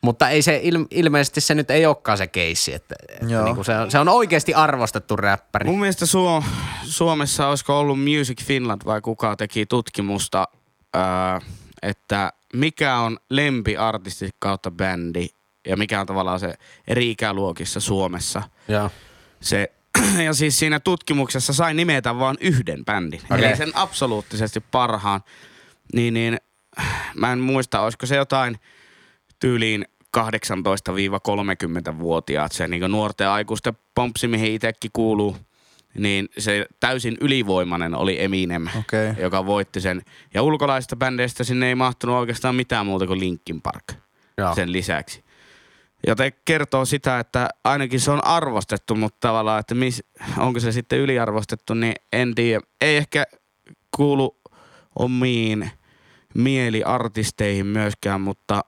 Mutta 0.04 0.30
ei 0.30 0.42
se 0.42 0.60
il, 0.64 0.86
ilmeisesti 0.92 1.42
se 1.42 1.56
nyt 1.56 1.72
ei 1.72 1.86
olekaan 1.86 2.18
se 2.18 2.28
keissi, 2.28 2.74
että, 2.74 2.96
että 3.10 3.26
Joo. 3.26 3.46
niinku 3.46 3.64
se, 3.64 3.78
on, 3.78 3.92
se 3.92 4.00
on 4.00 4.10
oikeasti 4.10 4.54
arvostettu 4.54 5.16
räppäri. 5.16 5.66
Mun 5.66 5.80
mielestä 5.80 6.06
Suo- 6.06 6.44
Suomessa 6.84 7.48
olisiko 7.48 7.80
ollut 7.80 8.00
Music 8.00 8.44
Finland 8.44 8.82
vai 8.86 9.02
kuka 9.02 9.36
teki 9.36 9.66
tutkimusta, 9.66 10.48
ää, 10.94 11.42
että 11.82 12.34
mikä 12.54 12.98
on 12.98 13.18
lempiartisti 13.30 14.30
kautta 14.40 14.72
bändi 14.72 15.28
ja 15.68 15.78
mikä 15.78 16.00
on 16.02 16.08
tavallaan 16.08 16.40
se 16.40 16.54
eri 16.88 17.12
ikäluokissa 17.12 17.80
Suomessa. 17.80 18.42
Joo. 18.68 18.90
Se, 19.42 19.72
ja 20.26 20.34
siis 20.34 20.60
siinä 20.60 20.80
tutkimuksessa 20.80 21.54
sai 21.54 21.74
nimetä 21.74 22.20
vain 22.20 22.38
yhden 22.42 22.86
bändin, 22.86 23.22
Okei. 23.32 23.46
eli 23.46 23.58
sen 23.58 23.72
absoluuttisesti 23.78 24.60
parhaan. 24.60 25.22
Niin, 25.94 26.14
niin 26.14 26.38
mä 27.16 27.32
en 27.32 27.40
muista, 27.40 27.82
olisiko 27.82 28.06
se 28.06 28.16
jotain 28.16 28.60
tyyliin 29.40 29.86
18-30-vuotiaat, 30.18 32.52
se 32.52 32.68
niin 32.68 32.92
nuorten 32.92 33.30
aikuisten 33.30 33.78
pompsi, 33.96 34.28
mihin 34.28 34.54
itsekin 34.54 34.92
kuuluu, 34.94 35.38
niin 35.98 36.30
se 36.38 36.66
täysin 36.80 37.18
ylivoimainen 37.22 37.96
oli 37.96 38.24
Eminem, 38.24 38.68
Okei. 38.80 39.14
joka 39.20 39.46
voitti 39.46 39.82
sen. 39.82 40.02
Ja 40.34 40.44
ulkolaisista 40.44 40.96
bändeistä 40.96 41.44
sinne 41.44 41.68
ei 41.68 41.76
mahtunut 41.76 42.16
oikeastaan 42.16 42.56
mitään 42.56 42.86
muuta 42.86 43.08
kuin 43.08 43.20
Linkin 43.20 43.62
Park 43.62 43.84
Joo. 44.38 44.56
sen 44.56 44.72
lisäksi. 44.72 45.24
Joten 46.08 46.32
kertoo 46.46 46.86
sitä, 46.86 47.20
että 47.20 47.50
ainakin 47.64 48.00
se 48.00 48.12
on 48.12 48.26
arvostettu, 48.26 48.96
mutta 48.96 49.28
tavallaan, 49.28 49.60
että 49.60 49.76
mis, 49.76 50.04
onko 50.38 50.60
se 50.60 50.72
sitten 50.72 51.00
yliarvostettu, 51.00 51.74
niin 51.74 51.94
en 52.14 52.36
tiedä. 52.36 52.62
Ei 52.82 52.98
ehkä 52.98 53.24
kuulu 53.98 54.38
omiin 55.00 55.72
mieliartisteihin 56.34 57.66
myöskään, 57.66 58.22
mutta 58.22 58.64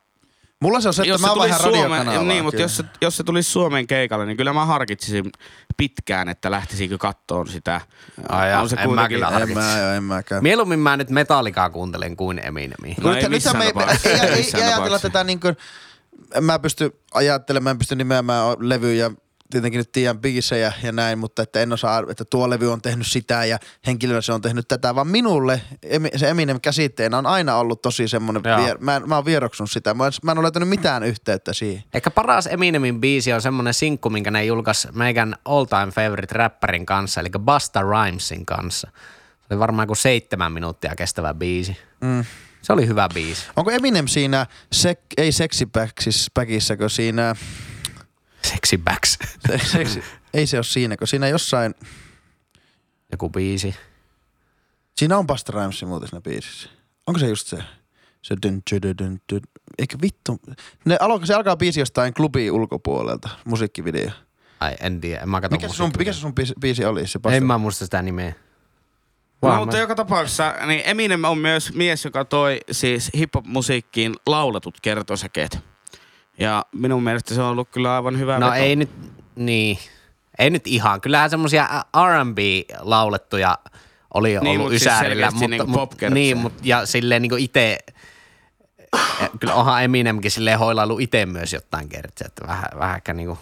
Mulla 0.65 0.81
se 0.81 0.87
on 0.87 0.93
se, 0.93 1.01
että 1.01 1.17
mä 1.17 1.31
oon 1.31 1.39
vähän 1.39 1.59
radiokanavaa. 1.63 2.23
niin, 2.23 2.43
mutta 2.43 2.61
jos 2.61 2.77
se, 2.77 2.83
jos 3.01 3.17
se 3.17 3.23
tulisi 3.23 3.51
Suomen 3.51 3.87
keikalle, 3.87 4.25
niin 4.25 4.37
kyllä 4.37 4.53
mä 4.53 4.65
harkitsisin 4.65 5.31
pitkään, 5.77 6.29
että 6.29 6.51
lähtisikö 6.51 6.97
kattoon 6.97 7.47
sitä. 7.47 7.81
Ai 8.29 8.49
jaa, 8.49 8.61
On 8.61 8.69
se 8.69 8.75
en 8.79 8.93
mä 8.93 9.07
kyllä 9.07 9.29
En 9.29 9.53
mä, 9.53 9.95
en 9.95 10.03
mäkään. 10.03 10.43
Mieluummin 10.43 10.79
mä 10.79 10.97
nyt 10.97 11.09
metallikaa 11.09 11.69
kuuntelen 11.69 12.15
kuin 12.15 12.39
Eminemiä. 12.45 12.95
No 13.01 13.09
No, 13.09 13.15
ei 13.15 13.29
nyt, 13.29 13.43
me, 13.57 13.65
ei, 13.65 13.71
Ei 14.11 14.19
ei, 14.29 14.51
ei 14.55 14.63
ajatella 14.63 14.99
tätä 14.99 15.23
niin 15.23 15.39
kuin, 15.39 15.57
mä 16.41 16.59
pysty 16.59 16.99
ajattelemaan, 17.13 17.71
en 17.71 17.77
pysty 17.77 17.95
nimeämään 17.95 18.55
levyjä, 18.59 19.11
tietenkin 19.49 19.77
nyt 19.77 19.91
tiedän 19.91 20.19
biisejä 20.19 20.73
ja 20.83 20.91
näin, 20.91 21.19
mutta 21.19 21.41
että 21.41 21.61
en 21.61 21.73
osaa, 21.73 22.03
että 22.09 22.25
tuo 22.25 22.49
levy 22.49 22.71
on 22.71 22.81
tehnyt 22.81 23.07
sitä 23.07 23.45
ja 23.45 23.59
henkilönä 23.87 24.21
se 24.21 24.33
on 24.33 24.41
tehnyt 24.41 24.67
tätä, 24.67 24.95
vaan 24.95 25.07
minulle 25.07 25.61
se 26.15 26.29
Eminem 26.29 26.61
käsitteenä 26.61 27.17
on 27.17 27.25
aina 27.25 27.55
ollut 27.55 27.81
tosi 27.81 28.07
semmoinen, 28.07 28.43
vier, 28.43 28.77
mä, 28.79 28.95
en, 28.95 29.09
mä 29.09 29.15
oon 29.15 29.25
vieroksunut 29.25 29.71
sitä, 29.71 29.93
mä 29.93 30.07
en, 30.07 30.11
mä 30.23 30.31
en 30.31 30.37
ole 30.37 30.43
löytänyt 30.43 30.69
mitään 30.69 31.03
yhteyttä 31.03 31.53
siihen. 31.53 31.83
Ehkä 31.93 32.11
paras 32.11 32.47
Eminemin 32.47 33.01
biisi 33.01 33.33
on 33.33 33.41
semmonen 33.41 33.73
sinkku, 33.73 34.09
minkä 34.09 34.31
ne 34.31 34.45
julkaisi 34.45 34.87
meidän 34.91 35.35
all 35.45 35.65
time 35.65 35.91
favorite 35.91 36.35
rapperin 36.37 36.85
kanssa, 36.85 37.21
eli 37.21 37.29
Busta 37.39 37.81
Rhymesin 37.81 38.45
kanssa. 38.45 38.87
Se 39.39 39.53
oli 39.53 39.59
varmaan 39.59 39.87
kuin 39.87 39.97
seitsemän 39.97 40.51
minuuttia 40.51 40.95
kestävä 40.95 41.33
biisi. 41.33 41.77
Mm. 42.01 42.25
Se 42.61 42.73
oli 42.73 42.87
hyvä 42.87 43.09
biisi. 43.13 43.45
Onko 43.55 43.71
Eminem 43.71 44.07
siinä, 44.07 44.45
sek, 44.71 44.99
ei 45.17 45.31
seksipäkissä, 45.31 46.75
siinä, 46.87 47.35
Sexy 48.45 48.77
Backs. 48.77 49.17
se, 49.47 49.57
seksi, 49.57 50.03
ei 50.33 50.47
se 50.47 50.57
ole 50.57 50.63
siinä, 50.63 50.97
kun 50.97 51.07
siinä 51.07 51.27
jossain, 51.27 51.75
Joku 53.11 53.29
biisi. 53.29 53.75
Siinä 54.97 55.17
on 55.17 55.27
Busta 55.27 55.51
Rhymes 55.51 55.83
muuten 55.83 56.09
siinä 56.09 56.21
biisissä. 56.21 56.69
Onko 57.07 57.19
se 57.19 57.27
just 57.27 57.47
se? 57.47 57.57
Se 58.21 58.35
dyn, 58.43 58.61
dyn, 58.71 58.81
dyn, 58.81 58.97
dyn, 58.97 59.19
dyn. 59.33 59.41
Eikö 59.79 59.97
vittu? 60.01 60.39
Ne 60.85 60.97
alo, 60.99 61.25
se 61.25 61.33
alkaa 61.33 61.57
biisi 61.57 61.79
jostain 61.79 62.13
klubi 62.13 62.51
ulkopuolelta, 62.51 63.29
musiikkivideo. 63.45 64.11
Ai 64.59 64.75
en 64.81 65.01
tiedä, 65.01 65.21
en 65.21 65.29
mä 65.29 65.41
katso 65.41 65.55
Mikä 65.57 65.67
se 65.67 65.73
sun, 65.75 65.91
mikä 65.97 66.13
se 66.13 66.19
sun 66.19 66.35
biisi, 66.35 66.53
biisi 66.61 66.85
oli? 66.85 67.07
Se 67.07 67.19
Busta- 67.19 67.33
En 67.35 67.45
mä 67.45 67.57
muista 67.57 67.85
sitä 67.85 68.01
nimeä. 68.01 68.29
No, 68.29 68.35
Vaan 69.49 69.59
mutta 69.59 69.75
mä- 69.75 69.81
joka 69.81 69.95
tapauksessa 69.95 70.53
niin 70.67 70.81
Eminem 70.85 71.23
on 71.23 71.37
myös 71.37 71.73
mies, 71.73 72.05
joka 72.05 72.25
toi 72.25 72.59
siis 72.71 73.11
hip-hop-musiikkiin 73.17 74.15
lauletut 74.27 74.77
kertosäkeet. 74.81 75.59
Ja 76.39 76.65
minun 76.71 77.03
mielestä 77.03 77.33
se 77.35 77.41
on 77.41 77.47
ollut 77.49 77.69
kyllä 77.71 77.95
aivan 77.95 78.19
hyvä 78.19 78.39
No 78.39 78.45
veto. 78.51 78.63
ei 78.63 78.75
nyt, 78.75 78.89
niin. 79.35 79.77
Ei 80.39 80.49
nyt 80.49 80.67
ihan. 80.67 81.01
Kyllähän 81.01 81.29
semmosia 81.29 81.69
R&B-laulettuja 81.97 83.57
oli 84.13 84.29
Niin, 84.29 84.37
ollut 84.39 84.57
mut 84.61 84.69
siis 84.69 84.81
Ysärillä. 84.81 85.09
selkeästi 85.09 85.35
mutta, 85.39 85.49
niinku 85.49 85.67
mut, 85.67 85.79
popkertseä. 85.89 86.13
niin, 86.13 86.37
mut, 86.37 86.53
ja 86.63 86.85
silleen 86.85 87.21
niinku 87.21 87.35
ite, 87.35 87.77
kyllä 89.39 89.53
onhan 89.53 89.83
Eminemkin 89.83 90.31
silleen 90.31 90.59
hoilailu 90.59 90.99
ite 90.99 91.25
myös 91.25 91.53
jotain 91.53 91.89
kertsiä, 91.89 92.27
että 92.27 92.47
vähän, 92.47 92.69
vähän 92.79 92.95
ehkä 92.95 93.13
niinku, 93.13 93.37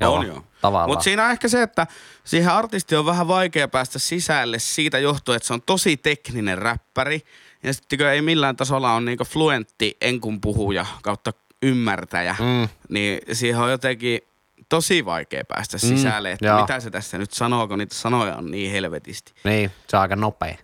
joo, 0.00 0.14
on 0.14 0.26
joo. 0.26 0.44
tavallaan. 0.60 0.90
Mutta 0.90 1.02
siinä 1.02 1.24
on 1.24 1.30
ehkä 1.30 1.48
se, 1.48 1.62
että 1.62 1.86
siihen 2.24 2.52
artisti 2.52 2.96
on 2.96 3.06
vähän 3.06 3.28
vaikea 3.28 3.68
päästä 3.68 3.98
sisälle 3.98 4.58
siitä 4.58 4.98
johtuen, 4.98 5.36
että 5.36 5.46
se 5.46 5.52
on 5.54 5.62
tosi 5.62 5.96
tekninen 5.96 6.58
räppäri. 6.58 7.22
Ja 7.62 7.74
sitten 7.74 8.00
ei 8.06 8.22
millään 8.22 8.56
tasolla 8.56 8.92
on 8.92 9.04
niinku 9.04 9.24
fluentti 9.24 9.96
enkun 10.00 10.40
puhuja 10.40 10.86
kautta 11.02 11.32
ymmärtäjä, 11.62 12.36
Mm. 12.40 12.68
niin 12.88 13.20
siihen 13.32 13.60
on 13.60 13.70
jotenkin 13.70 14.20
tosi 14.68 15.04
vaikea 15.04 15.44
päästä 15.48 15.76
Mm, 15.76 15.80
sisälle, 15.80 16.32
että 16.32 16.46
joo. 16.46 16.60
mitä 16.60 16.80
se 16.80 16.90
tässä 16.90 17.18
nyt 17.18 17.32
sanoo, 17.32 17.68
kun 17.68 17.78
niitä 17.78 17.94
sanoja 17.94 18.36
on 18.36 18.50
niin 18.50 18.72
helvetisti. 18.72 19.32
Niin, 19.44 19.70
se 19.88 19.96
on 19.96 20.00
aika 20.02 20.16
nopea. 20.16 20.56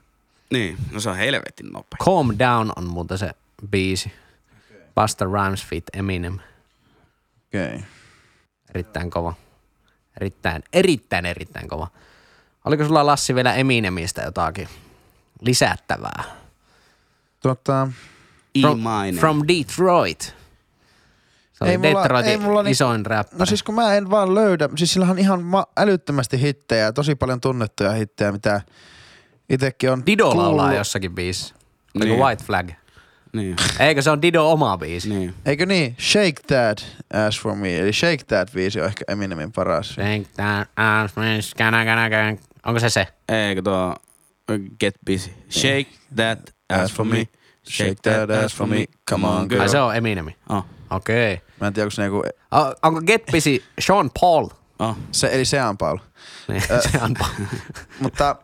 Niin, 0.50 0.76
no 0.92 1.00
se 1.00 1.10
on 1.10 1.16
helvetin 1.16 1.66
nopea. 1.72 1.98
Calm 2.04 2.28
Down 2.38 2.72
on 2.76 2.86
muuten 2.88 3.18
se 3.18 3.30
biisi. 3.70 4.12
Busta 5.00 5.24
Rhymes 5.24 5.64
feat 5.64 5.84
Eminem. 5.92 6.38
Okei. 7.48 7.66
Okay. 7.66 7.80
Erittäin 8.74 9.10
kova. 9.10 9.34
Erittäin, 10.20 10.62
erittäin, 10.72 11.26
erittäin 11.26 11.68
kova. 11.68 11.88
Oliko 12.64 12.84
sulla 12.86 13.06
Lassi 13.06 13.34
vielä 13.34 13.54
Eminemistä 13.54 14.22
jotakin 14.22 14.68
lisättävää? 15.40 16.24
Tota, 17.40 17.88
From, 18.60 18.80
from 19.20 19.42
Detroit. 19.48 20.34
Se 21.54 21.64
oli 21.64 21.70
Ei 21.70 21.78
mulla- 21.78 22.02
Detroitin 22.02 22.30
ei 22.32 22.38
mulla 22.38 22.62
ni- 22.62 22.70
isoin 22.70 23.06
räppäri. 23.06 23.38
no 23.38 23.46
siis 23.46 23.62
kun 23.62 23.75
mä 23.75 23.94
en 23.94 24.11
vaan 24.11 24.34
löydä, 24.34 24.68
siis 24.76 24.92
sillä 24.92 25.06
on 25.06 25.18
ihan 25.18 25.42
ma- 25.42 25.66
älyttömästi 25.76 26.40
hittejä, 26.40 26.92
tosi 26.92 27.14
paljon 27.14 27.40
tunnettuja 27.40 27.92
hittejä, 27.92 28.32
mitä 28.32 28.61
itekin 29.50 29.90
on 29.90 30.06
Dido 30.06 30.28
laulaa 30.28 30.44
kuullut. 30.64 30.78
jossakin 30.78 31.14
biisissä. 31.14 31.54
Niin. 31.94 32.08
Niin. 32.08 32.20
White 32.20 32.44
Flag. 32.44 32.70
Niin, 33.32 33.56
Eikö 33.80 34.02
se 34.02 34.11
on 34.11 34.23
Dido 34.23 34.50
oma 34.50 34.78
biisi? 34.78 35.08
niin. 35.08 35.34
Eikö 35.46 35.66
niin? 35.66 35.96
Shake 36.00 36.42
That 36.46 36.87
Ass 37.26 37.40
For 37.40 37.54
Me, 37.56 37.78
eli 37.78 37.92
Shake 37.92 38.25
That 38.25 38.52
biisi 38.52 38.80
on 38.80 38.87
ehkä 38.87 39.04
Eminemin 39.08 39.52
paras. 39.52 39.88
Shake 39.88 40.25
that 40.37 40.68
ass, 40.76 41.14
miss, 41.16 41.54
kana, 41.54 41.84
kana, 41.84 42.11
kana. 42.11 42.37
Onko 42.66 42.80
se 42.80 42.90
se? 42.90 43.06
Eikö 43.28 43.62
tuo 43.62 43.94
Get 44.80 44.94
Busy? 45.06 45.30
Shake 45.50 45.87
that 46.16 46.38
ass 46.70 46.92
for 46.92 47.06
me. 47.06 47.25
Shake 47.68 47.94
that 48.02 48.30
ass 48.44 48.54
for 48.56 48.66
me. 48.66 48.84
Come 49.11 49.26
on 49.26 49.46
girl. 49.49 49.61
Ai 49.61 49.68
se 49.68 49.78
on 49.80 49.96
Eminemi. 49.96 50.37
Oh, 50.49 50.64
Okei. 50.96 51.34
Okay. 51.34 51.46
Mä 51.60 51.66
en 51.66 51.72
tiedä, 51.72 51.84
onko 51.84 51.90
se 51.90 52.02
niinku, 52.02 52.22
O- 52.54 52.74
Onko 52.88 53.00
Get 53.06 53.22
Busy 53.32 53.64
Sean 53.78 54.10
Paul? 54.20 54.48
oh. 54.78 54.96
se, 55.12 55.28
eli 55.32 55.44
Sean 55.44 55.78
Paul. 55.78 55.98
Niin, 56.48 56.62
se 56.62 56.98
on 57.02 57.14
Paul. 57.18 57.30
Mutta 58.00 58.36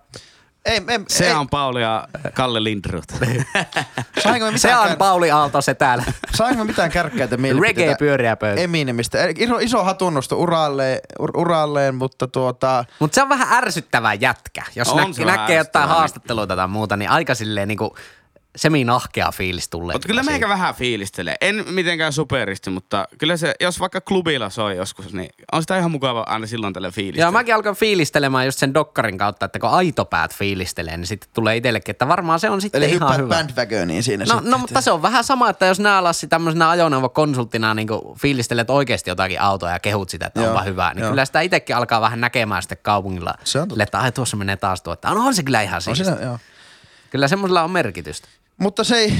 ei, 0.65 0.83
ei, 0.89 0.99
Se 1.09 1.27
ei, 1.27 1.33
on 1.33 1.49
Pauli 1.49 1.83
ja 1.83 2.09
Kalle 2.35 2.65
Lindroth. 2.65 3.15
sainko 4.23 4.51
me 4.51 4.59
Se 4.59 4.69
mitään, 4.69 4.81
on 4.83 4.89
kär, 4.89 4.97
Pauli 4.97 5.31
Aalto 5.31 5.61
se 5.61 5.75
täällä. 5.75 6.05
sainko 6.35 6.59
me 6.59 6.65
mitään 6.65 6.91
kärkkäitä 6.91 7.37
mielipiteitä 7.37 7.81
Reggae 7.81 7.97
pyöriä 7.99 8.37
pöytä. 8.37 8.61
Eminemistä? 8.61 9.19
Iso, 9.39 9.59
iso 9.59 9.85
hatunnosto 9.85 10.37
uralleen, 10.37 10.99
ur, 11.19 11.31
uralleen, 11.37 11.95
mutta 11.95 12.29
tuota, 12.29 12.85
Mutta 12.99 13.15
se 13.15 13.23
on 13.23 13.29
vähän 13.29 13.49
ärsyttävä 13.65 14.15
jätkä. 14.15 14.63
Jos 14.77 14.89
On 14.89 15.15
nä- 15.19 15.37
näkee 15.37 15.57
jotain 15.57 15.89
haastatteluita 15.89 16.57
tai 16.57 16.69
muuta, 16.69 16.97
niin 16.97 17.11
aika 17.11 17.35
silleen 17.35 17.69
niinku 17.69 17.97
semi-nahkea 18.57 19.33
fiilis 19.33 19.69
tulee. 19.69 19.95
Mutta 19.95 20.09
kyllä 20.09 20.23
meikä 20.23 20.49
vähän 20.49 20.75
fiilistelee. 20.75 21.37
En 21.41 21.65
mitenkään 21.71 22.13
superisti, 22.13 22.71
mutta 22.71 23.09
kyllä 23.19 23.37
se, 23.37 23.55
jos 23.61 23.81
vaikka 23.81 24.01
klubilla 24.01 24.51
soi 24.51 24.77
joskus, 24.77 25.13
niin 25.13 25.31
on 25.53 25.63
sitä 25.63 25.79
ihan 25.79 25.91
mukava 25.91 26.21
aina 26.29 26.47
silloin 26.47 26.73
tällä 26.75 26.91
fiilistellä. 26.91 27.25
Joo, 27.25 27.33
mäkin 27.33 27.55
alkoin 27.55 27.77
fiilistelemään 27.77 28.47
just 28.47 28.59
sen 28.59 28.75
dokkarin 28.75 29.19
kautta, 29.19 29.47
että 29.47 29.59
kun 29.59 29.71
aitopäät 29.71 30.35
fiilistelee, 30.35 30.97
niin 30.97 31.07
sitten 31.07 31.31
tulee 31.35 31.57
itsellekin, 31.57 31.91
että 31.91 32.09
varmaan 32.09 32.41
se 32.41 32.51
on 32.51 32.61
sitten 32.61 32.83
eli 32.83 32.93
ihan 32.93 33.17
hyvä. 33.17 33.35
bandwagoniin 33.35 34.03
siinä 34.03 34.25
No, 34.25 34.35
sitten. 34.35 34.51
no, 34.51 34.59
mutta 34.59 34.81
se 34.81 34.91
on 34.91 35.03
vähän 35.03 35.25
sama, 35.25 35.51
että 35.51 35.67
jos 35.67 35.81
nää 35.81 36.05
Lassi 36.05 36.27
tämmöisenä 36.27 36.71
ajoneuvokonsulttina 36.71 37.75
niin 37.75 37.89
fiilistelet 38.19 38.71
oikeasti 38.71 39.11
jotakin 39.11 39.41
autoa 39.41 39.71
ja 39.71 39.79
kehut 39.79 40.11
sitä, 40.11 40.27
että 40.27 40.41
Joo, 40.41 40.49
onpa 40.51 40.63
hyvä, 40.63 40.93
niin 40.95 41.03
joo. 41.03 41.11
kyllä 41.11 41.25
sitä 41.25 41.41
itsekin 41.41 41.77
alkaa 41.77 42.01
vähän 42.01 42.21
näkemään 42.21 42.63
sitten 42.63 42.79
kaupungilla. 42.83 43.35
Se 43.45 43.61
on 43.61 43.69
totta. 43.69 43.83
Että 43.83 44.01
ai 44.01 44.13
tuossa 44.13 44.37
menee 44.37 44.57
taas 44.57 44.83
tuo, 44.83 44.93
että 44.93 45.11
no 45.11 45.27
on 45.27 45.35
se 45.35 45.43
kyllä 45.43 45.63
ihan 45.63 45.81
joo. 46.23 46.39
Kyllä 47.11 47.29
semmoisella 47.29 47.63
on 47.63 47.71
merkitystä. 47.71 48.29
Mutta 48.61 48.85
se 48.85 48.97
ei, 48.97 49.13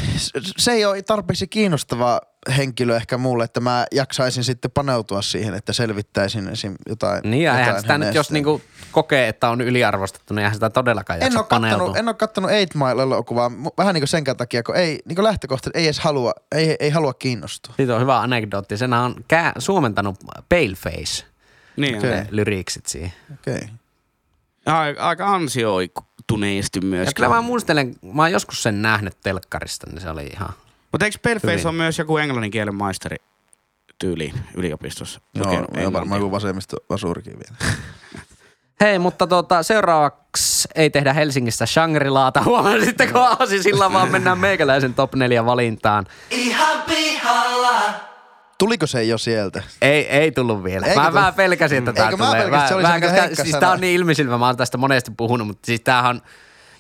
se 0.57 0.73
ei 0.73 0.85
ole 0.85 1.03
tarpeeksi 1.03 1.47
kiinnostava 1.47 2.21
henkilö 2.57 2.97
ehkä 2.97 3.19
mulle, 3.19 3.45
että 3.45 3.61
mä 3.61 3.87
jaksaisin 3.93 4.45
sitten 4.45 4.71
paneutua 4.71 5.23
siihen, 5.23 5.55
että 5.55 5.73
selvittäisin 5.73 6.49
esim. 6.49 6.75
jotain. 6.89 7.21
Niin 7.25 7.43
ja 7.43 7.53
eihän 7.53 7.67
jotain 7.67 7.83
sitä 7.83 7.99
nyt, 7.99 8.15
jos 8.15 8.31
niinku 8.31 8.63
kokee, 8.93 9.29
että 9.29 9.49
on 9.49 9.61
yliarvostettu, 9.61 10.35
niin 10.35 10.39
eihän 10.39 10.55
sitä 10.55 10.71
todellakaan 10.71 11.19
en 11.19 11.25
jaksa 11.25 11.39
ole, 11.39 11.47
kattonut, 11.47 11.97
en 11.97 12.09
ole 12.09 12.15
kattonut 12.15 12.51
Eight 12.51 12.75
Mile-elokuvaa 12.75 13.53
vähän 13.79 13.95
niin 13.95 14.01
kuin 14.01 14.09
sen 14.09 14.25
takia, 14.25 14.63
kun 14.63 14.77
ei 14.77 14.99
niin 15.05 15.17
kuin 15.17 15.25
lähtökohtaisesti 15.25 15.79
ei 15.79 15.85
edes 15.85 16.01
halua, 16.01 16.33
ei, 16.53 16.77
ei 16.81 16.91
halua 16.91 17.15
kiinnostua. 17.15 17.75
Siitä 17.77 17.95
on 17.95 18.01
hyvä 18.01 18.21
anekdootti. 18.21 18.77
Sen 18.77 18.93
on 18.93 19.15
kää, 19.29 19.53
suomentanut 19.59 20.17
Paleface 20.49 21.25
Niin, 21.77 21.99
okay. 21.99 22.11
ne 22.11 22.27
lyriksit 22.31 22.87
siihen. 22.87 23.13
Okei. 23.33 23.55
Okay. 23.55 23.69
Aika, 24.67 25.27
ansioituneesti 25.27 26.81
myös. 26.81 27.07
Ja 27.07 27.13
kyllä 27.13 27.29
mä 27.29 27.41
muistelen, 27.41 27.95
mä 28.15 28.23
oon 28.23 28.33
joskus 28.33 28.63
sen 28.63 28.83
nähnyt 28.83 29.17
telkkarista, 29.23 29.87
niin 29.91 30.01
se 30.01 30.11
oli 30.11 30.25
ihan... 30.25 30.49
Mutta 30.93 31.05
eikö 31.05 31.19
Hyvin. 31.43 31.67
on 31.67 31.75
myös 31.75 31.99
joku 31.99 32.17
englannin 32.17 32.51
kielen 32.51 32.75
maisteri 32.75 33.17
tyyliin 33.99 34.35
yliopistossa? 34.55 35.21
Joo, 35.35 35.47
Lukenut 35.47 35.71
joo, 35.77 35.93
varmaan 35.93 36.21
joku 36.21 36.33
vasemmisto 36.33 36.77
vasurikin 36.91 37.33
vielä. 37.33 37.75
Hei, 38.81 38.99
mutta 38.99 39.27
tuota, 39.27 39.63
seuraavaksi 39.63 40.69
ei 40.75 40.91
tehdä 40.91 41.13
Helsingistä 41.13 41.67
Shangri-Laata. 41.67 42.45
Huomasitteko 42.51 43.19
Aasisilla, 43.19 43.93
vaan 43.93 44.11
mennään 44.11 44.39
meikäläisen 44.39 44.95
top 44.95 45.15
4 45.15 45.45
valintaan. 45.45 46.07
Tuliko 48.61 48.87
se 48.87 49.03
jo 49.05 49.19
sieltä? 49.19 49.63
Ei, 49.83 50.07
ei 50.09 50.33
tullut 50.33 50.65
vielä. 50.65 50.87
Eikö 50.87 50.99
mä 50.99 51.05
tullut? 51.05 51.15
vähän 51.15 51.35
pelkäsin, 51.35 51.79
että 51.79 51.93
tää 51.93 52.05
Eikö 52.05 52.17
mä 52.17 52.27
tulee. 52.27 52.41
pelkäsin, 52.43 52.69
se 52.69 52.75
oli 52.75 52.83
se, 52.87 53.01
koska 53.01 53.21
Heikka 53.21 53.35
siis 53.43 53.51
sanoi. 53.51 53.61
tää 53.61 53.71
on 53.71 53.81
niin 53.81 53.95
ilmisilmä, 53.97 54.39
mä 54.39 54.47
oon 54.47 54.57
tästä 54.57 54.79
monesti 54.79 55.11
puhunut, 55.17 55.47
mutta 55.47 55.67
siis 55.67 55.81
tämähän 55.81 56.17
on, 56.17 56.23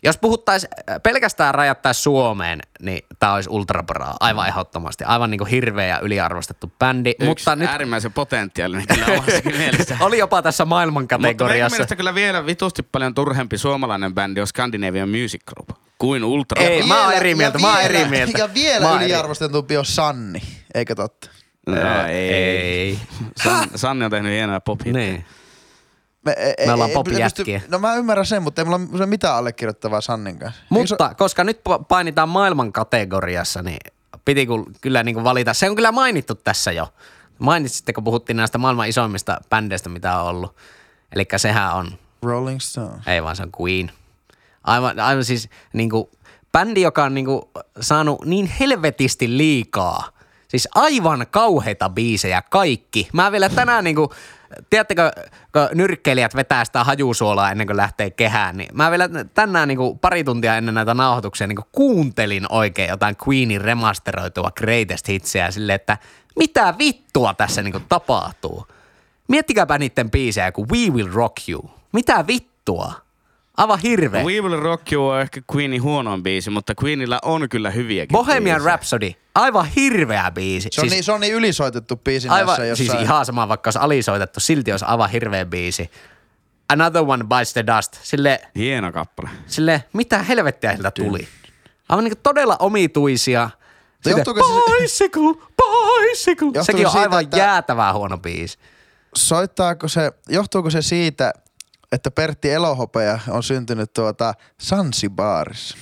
jos 0.02 0.18
puhuttais 0.18 0.66
pelkästään 1.02 1.54
rajattais 1.54 2.02
Suomeen, 2.02 2.60
niin 2.82 3.02
tää 3.18 3.32
olisi 3.34 3.50
ultrabraa, 3.50 4.16
aivan 4.20 4.48
ehdottomasti. 4.48 5.04
Aivan 5.04 5.30
niinku 5.30 5.44
hirveä 5.44 5.86
ja 5.86 5.98
yliarvostettu 6.00 6.72
bändi, 6.78 7.10
Yksi 7.10 7.24
mutta 7.26 7.56
nyt 7.56 7.68
äärimmäisen 7.70 8.12
potentiaalinen 8.12 8.86
kyllä 8.86 9.06
omassakin 9.18 9.56
mielessä. 9.62 9.96
oli 10.00 10.18
jopa 10.18 10.42
tässä 10.42 10.64
maailman 10.64 11.02
Mutta 11.02 11.16
kategoriassa. 11.18 11.74
mielestä 11.74 11.96
kyllä 11.96 12.14
vielä 12.14 12.46
vitusti 12.46 12.82
paljon 12.82 13.14
turhempi 13.14 13.58
suomalainen 13.58 14.14
bändi 14.14 14.40
on 14.40 14.46
Scandinavian 14.46 15.08
Music 15.08 15.40
Group 15.46 15.68
kuin 15.98 16.24
Ultra. 16.24 16.62
Ei, 16.62 16.82
mä 16.82 16.94
oon 16.94 17.02
Vielä- 17.08 17.16
eri 17.20 17.34
mieltä, 17.34 17.58
mä 17.58 17.66
oon 17.66 17.76
vielä- 17.76 17.98
eri 17.98 18.08
mieltä. 18.10 18.38
Ja 18.38 18.48
Mä 18.48 18.54
vielä 18.54 18.92
yliarvostetumpi 19.02 19.76
on 19.76 19.84
Sanni, 19.86 20.42
eikö 20.74 20.94
totta? 20.94 21.30
No, 21.76 22.06
ei. 22.06 22.30
ei. 22.34 22.98
San, 23.42 23.68
Sanni 23.74 24.04
on 24.04 24.10
tehnyt 24.10 24.32
hienoja 24.32 24.60
pop 24.60 24.82
Niin. 24.84 25.24
Me, 26.24 26.32
ei, 26.58 26.66
Me 26.66 26.72
ollaan 26.72 26.90
pop-jätkiä. 26.90 27.58
pysty- 27.58 27.70
No 27.72 27.78
mä 27.78 27.94
ymmärrän 27.94 28.26
sen, 28.26 28.42
mutta 28.42 28.60
ei 28.60 28.64
mulla 28.64 28.80
ole 28.94 29.06
mitään 29.06 29.36
allekirjoittavaa 29.36 30.00
Sannin 30.00 30.38
kanssa. 30.38 30.62
Mutta 30.68 31.14
koska 31.14 31.44
nyt 31.44 31.60
pa- 31.68 31.84
painitaan 31.88 32.28
maailman 32.28 32.72
kategoriassa, 32.72 33.62
niin 33.62 33.78
piti 34.24 34.46
kyllä 34.80 35.02
niin 35.02 35.14
kuin 35.14 35.24
valita. 35.24 35.54
Se 35.54 35.70
on 35.70 35.76
kyllä 35.76 35.92
mainittu 35.92 36.34
tässä 36.34 36.72
jo. 36.72 36.88
Mainitsitte, 37.38 37.92
kun 37.92 38.04
puhuttiin 38.04 38.36
näistä 38.36 38.58
maailman 38.58 38.88
isoimmista 38.88 39.40
bändeistä, 39.50 39.88
mitä 39.88 40.16
on 40.20 40.26
ollut. 40.28 40.56
Eli 41.14 41.24
sehän 41.36 41.74
on, 41.74 41.98
Rolling 42.22 42.60
Stone. 42.60 43.02
ei 43.06 43.22
vaan 43.22 43.36
se 43.36 43.42
on 43.42 43.52
Queen. 43.62 43.90
Aivan, 44.64 45.00
aivan 45.00 45.24
siis 45.24 45.48
niin 45.72 45.90
kuin, 45.90 46.08
bändi, 46.52 46.80
joka 46.82 47.04
on 47.04 47.14
niin 47.14 47.26
kuin, 47.26 47.42
saanut 47.80 48.24
niin 48.24 48.50
helvetisti 48.60 49.36
liikaa. 49.36 50.08
Siis 50.50 50.68
aivan 50.74 51.26
kauheita 51.30 51.88
biisejä 51.88 52.42
kaikki. 52.50 53.08
Mä 53.12 53.32
vielä 53.32 53.48
tänään 53.48 53.84
niin 53.84 53.96
kuin, 53.96 54.08
tiedättekö, 54.70 55.12
kun 55.52 55.68
nyrkkeilijät 55.74 56.36
vetää 56.36 56.64
sitä 56.64 56.84
hajusuolaa 56.84 57.50
ennen 57.50 57.66
kuin 57.66 57.76
lähtee 57.76 58.10
kehään, 58.10 58.56
niin 58.56 58.68
mä 58.72 58.90
vielä 58.90 59.08
tänään 59.34 59.68
niin 59.68 59.78
kuin, 59.78 59.98
pari 59.98 60.24
tuntia 60.24 60.56
ennen 60.56 60.74
näitä 60.74 60.94
nauhoituksia 60.94 61.46
niin 61.46 61.56
kuin, 61.56 61.66
kuuntelin 61.72 62.46
oikein 62.48 62.88
jotain 62.88 63.16
Queenin 63.28 63.60
remasteroitua 63.60 64.50
Greatest 64.50 65.08
Hitsiä 65.08 65.50
silleen, 65.50 65.76
että 65.76 65.98
mitä 66.36 66.74
vittua 66.78 67.34
tässä 67.34 67.62
niin 67.62 67.72
kuin, 67.72 67.84
tapahtuu. 67.88 68.66
Miettikääpä 69.28 69.78
niiden 69.78 70.10
biisejä 70.10 70.52
kuin 70.52 70.68
We 70.72 70.94
Will 70.94 71.12
Rock 71.12 71.48
You. 71.48 71.70
Mitä 71.92 72.26
vittua? 72.26 72.92
Aivan 73.60 73.78
hirveä. 73.78 74.24
We 74.24 74.40
Will 74.40 74.60
Rock 74.60 74.92
You 74.92 75.08
on 75.08 75.20
ehkä 75.20 75.40
Queenin 75.54 75.82
huonoin 75.82 76.22
biisi, 76.22 76.50
mutta 76.50 76.72
Queenillä 76.84 77.18
on 77.22 77.48
kyllä 77.48 77.70
hyviäkin 77.70 78.12
Bohemian 78.12 78.42
biisejä. 78.56 78.64
Rhapsody. 78.72 79.12
Aivan 79.34 79.66
hirveä 79.66 80.30
biisi. 80.30 80.68
Se 80.72 80.80
on, 80.80 80.88
niin, 80.88 81.04
se 81.04 81.12
on 81.12 81.20
niin 81.20 81.34
ylisoitettu 81.34 81.96
biisi 81.96 82.28
aivan, 82.28 82.58
näissä 82.58 82.76
siis 82.76 82.88
jossain. 82.88 83.04
ihan 83.04 83.26
sama, 83.26 83.48
vaikka 83.48 83.68
olisi 83.68 83.78
alisoitettu, 83.78 84.40
silti 84.40 84.70
olisi 84.72 84.84
aivan 84.84 85.10
hirveä 85.10 85.44
biisi. 85.44 85.90
Another 86.68 87.02
One 87.06 87.24
Bites 87.24 87.52
the 87.52 87.64
Dust. 87.76 87.98
Sille, 88.02 88.40
Hieno 88.56 88.92
kappale. 88.92 89.30
sille 89.46 89.84
mitä 89.92 90.18
helvettiä 90.18 90.72
siltä 90.74 90.90
tuli. 90.90 91.28
Aivan 91.88 92.04
niin 92.04 92.12
sitten 92.12 92.56
omituisia. 92.58 93.50
Sitten, 93.94 94.10
johtuuko 94.10 94.42
se- 94.42 94.82
bicycle, 94.82 95.34
bicycle. 95.56 96.64
Sekin 96.64 96.86
on 96.86 96.92
siitä, 96.92 97.02
aivan 97.02 97.22
että- 97.22 97.36
jäätävää 97.38 97.92
huono 97.92 98.18
biisi. 98.18 98.58
Soittaako 99.16 99.88
se, 99.88 100.12
johtuuko 100.28 100.70
se 100.70 100.82
siitä, 100.82 101.32
että 101.92 102.10
Pertti 102.10 102.50
Elohopea 102.52 103.18
on 103.28 103.42
syntynyt 103.42 103.92
tuota 103.92 104.34
Sansibaarissa? 104.58 105.76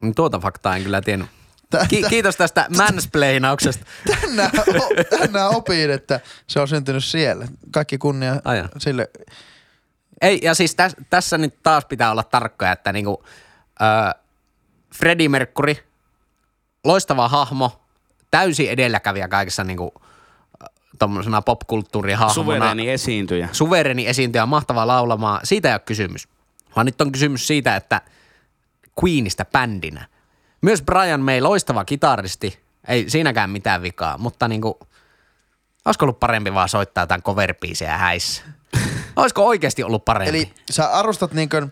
Mm, 0.00 0.14
Tuota 0.14 0.38
faktaa 0.38 0.76
en 0.76 0.82
kyllä 0.82 1.00
tiennyt. 1.00 1.28
Ki- 1.88 2.02
kiitos 2.08 2.36
tästä 2.36 2.66
mansplainauksesta. 2.76 3.84
Tänään, 4.20 4.50
o- 4.68 5.16
tänään 5.18 5.50
opin, 5.56 5.90
että 5.90 6.20
se 6.46 6.60
on 6.60 6.68
syntynyt 6.68 7.04
siellä. 7.04 7.46
Kaikki 7.70 7.98
kunnia 7.98 8.40
Ai 8.44 8.58
jaa. 8.58 8.68
sille. 8.78 9.10
Ei, 10.20 10.38
ja 10.42 10.54
siis 10.54 10.74
täs, 10.74 10.96
tässä 11.10 11.38
nyt 11.38 11.54
taas 11.62 11.84
pitää 11.84 12.10
olla 12.10 12.22
tarkkoja, 12.22 12.72
että 12.72 12.92
niinku, 12.92 13.24
ö, 13.82 14.20
Freddie 14.94 15.28
Mercury, 15.28 15.76
loistava 16.84 17.28
hahmo, 17.28 17.80
täysi 18.30 18.68
edelläkävijä 18.70 19.28
kaikessa 19.28 19.64
niinku, 19.64 19.94
tuommoisena 20.98 21.42
popkulttuurihahmona. 21.42 22.34
Suvereeni 22.34 22.90
esiintyjä. 22.90 23.48
Suvereni 23.52 24.06
esiintyjä, 24.06 24.46
mahtava 24.46 24.86
laulamaan. 24.86 25.40
Siitä 25.44 25.68
ei 25.68 25.74
ole 25.74 25.80
kysymys. 25.80 26.28
Vaan 26.76 26.86
nyt 26.86 27.00
on 27.00 27.12
kysymys 27.12 27.46
siitä, 27.46 27.76
että 27.76 28.00
Queenistä 29.04 29.44
bändinä. 29.44 30.06
Myös 30.60 30.82
Brian 30.82 31.20
May, 31.20 31.40
loistava 31.40 31.84
kitaristi. 31.84 32.58
Ei 32.88 33.10
siinäkään 33.10 33.50
mitään 33.50 33.82
vikaa, 33.82 34.18
mutta 34.18 34.48
niinku, 34.48 34.78
Olisiko 35.88 36.04
ollut 36.04 36.20
parempi 36.20 36.54
vaan 36.54 36.68
soittaa 36.68 37.02
jotain 37.02 37.22
cover 37.22 37.54
häissä? 37.86 38.42
Olisiko 39.16 39.46
oikeasti 39.46 39.82
ollut 39.82 40.04
parempi? 40.04 40.28
Eli 40.28 40.52
sä 40.70 40.92
arvostat 40.92 41.32
niinkö, 41.32 41.68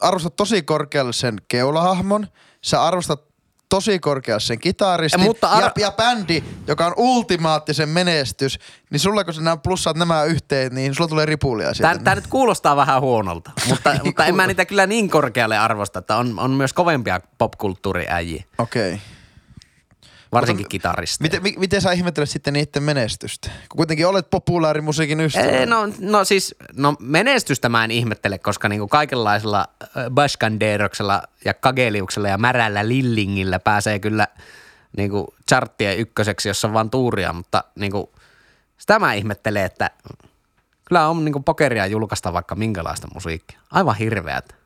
arvostat 0.00 0.36
tosi 0.36 0.62
korkealle 0.62 1.12
sen 1.12 1.36
keulahahmon, 1.48 2.26
sä 2.62 2.84
arvostat 2.84 3.24
tosi 3.68 3.98
korkealle 3.98 4.40
sen 4.40 4.58
kitaristin 4.58 5.20
Mutta 5.20 5.48
ar- 5.48 5.62
ja, 5.62 5.70
ja 5.76 5.92
bändi, 5.92 6.42
joka 6.66 6.86
on 6.86 6.92
ultimaattisen 6.96 7.88
menestys, 7.88 8.58
niin 8.90 9.00
sulla 9.00 9.24
kun 9.24 9.34
sä 9.34 9.40
nämä 9.40 9.56
plussaat 9.56 9.96
nämä 9.96 10.24
yhteen, 10.24 10.74
niin 10.74 10.94
sulla 10.94 11.08
tulee 11.08 11.26
ripulia 11.26 11.74
sieltä. 11.74 11.98
Tämä, 12.04 12.14
nyt 12.14 12.26
kuulostaa 12.26 12.76
vähän 12.76 13.00
huonolta, 13.00 13.50
mutta, 13.68 13.98
mutta 14.04 14.24
en 14.24 14.36
mä 14.36 14.46
niitä 14.46 14.64
kyllä 14.64 14.86
niin 14.86 15.10
korkealle 15.10 15.58
arvosta, 15.58 15.98
että 15.98 16.16
on, 16.16 16.38
on 16.38 16.50
myös 16.50 16.72
kovempia 16.72 17.20
popkulttuuriäjiä, 17.38 18.44
Okei. 18.58 18.92
Okay. 18.92 18.98
Varsinkin 20.32 20.68
kitaristeja. 20.68 21.24
Miten, 21.24 21.42
mi, 21.42 21.54
miten 21.58 21.80
sä 21.80 21.92
ihmettelet 21.92 22.30
sitten 22.30 22.54
niiden 22.54 22.82
menestystä? 22.82 23.48
Kun 23.48 23.76
kuitenkin 23.76 24.06
olet 24.06 24.30
populaarimusiikin 24.30 25.20
ystävä. 25.20 25.44
Ei, 25.44 25.66
no, 25.66 25.88
no 26.00 26.24
siis, 26.24 26.54
no 26.76 26.94
menestystä 27.00 27.68
mä 27.68 27.84
en 27.84 27.90
ihmettele, 27.90 28.38
koska 28.38 28.68
niinku 28.68 28.88
kaikenlaisella 28.88 29.66
Baskanderoksella 30.10 31.22
ja 31.44 31.54
Kageliuksella 31.54 32.28
ja 32.28 32.38
märällä 32.38 32.88
Lillingillä 32.88 33.58
pääsee 33.58 33.98
kyllä 33.98 34.28
niinku 34.96 35.34
charttien 35.48 35.98
ykköseksi, 35.98 36.48
jos 36.48 36.64
on 36.64 36.72
vaan 36.72 36.90
tuuria, 36.90 37.32
mutta 37.32 37.64
niinku, 37.74 38.12
sitä 38.78 38.98
mä 38.98 39.12
ihmettelen, 39.12 39.64
että 39.64 39.90
kyllä 40.84 41.08
on 41.08 41.24
niinku 41.24 41.40
pokeria 41.40 41.86
julkaista 41.86 42.32
vaikka 42.32 42.54
minkälaista 42.54 43.08
musiikkia. 43.14 43.60
Aivan 43.70 43.96
hirveät. 43.96 44.65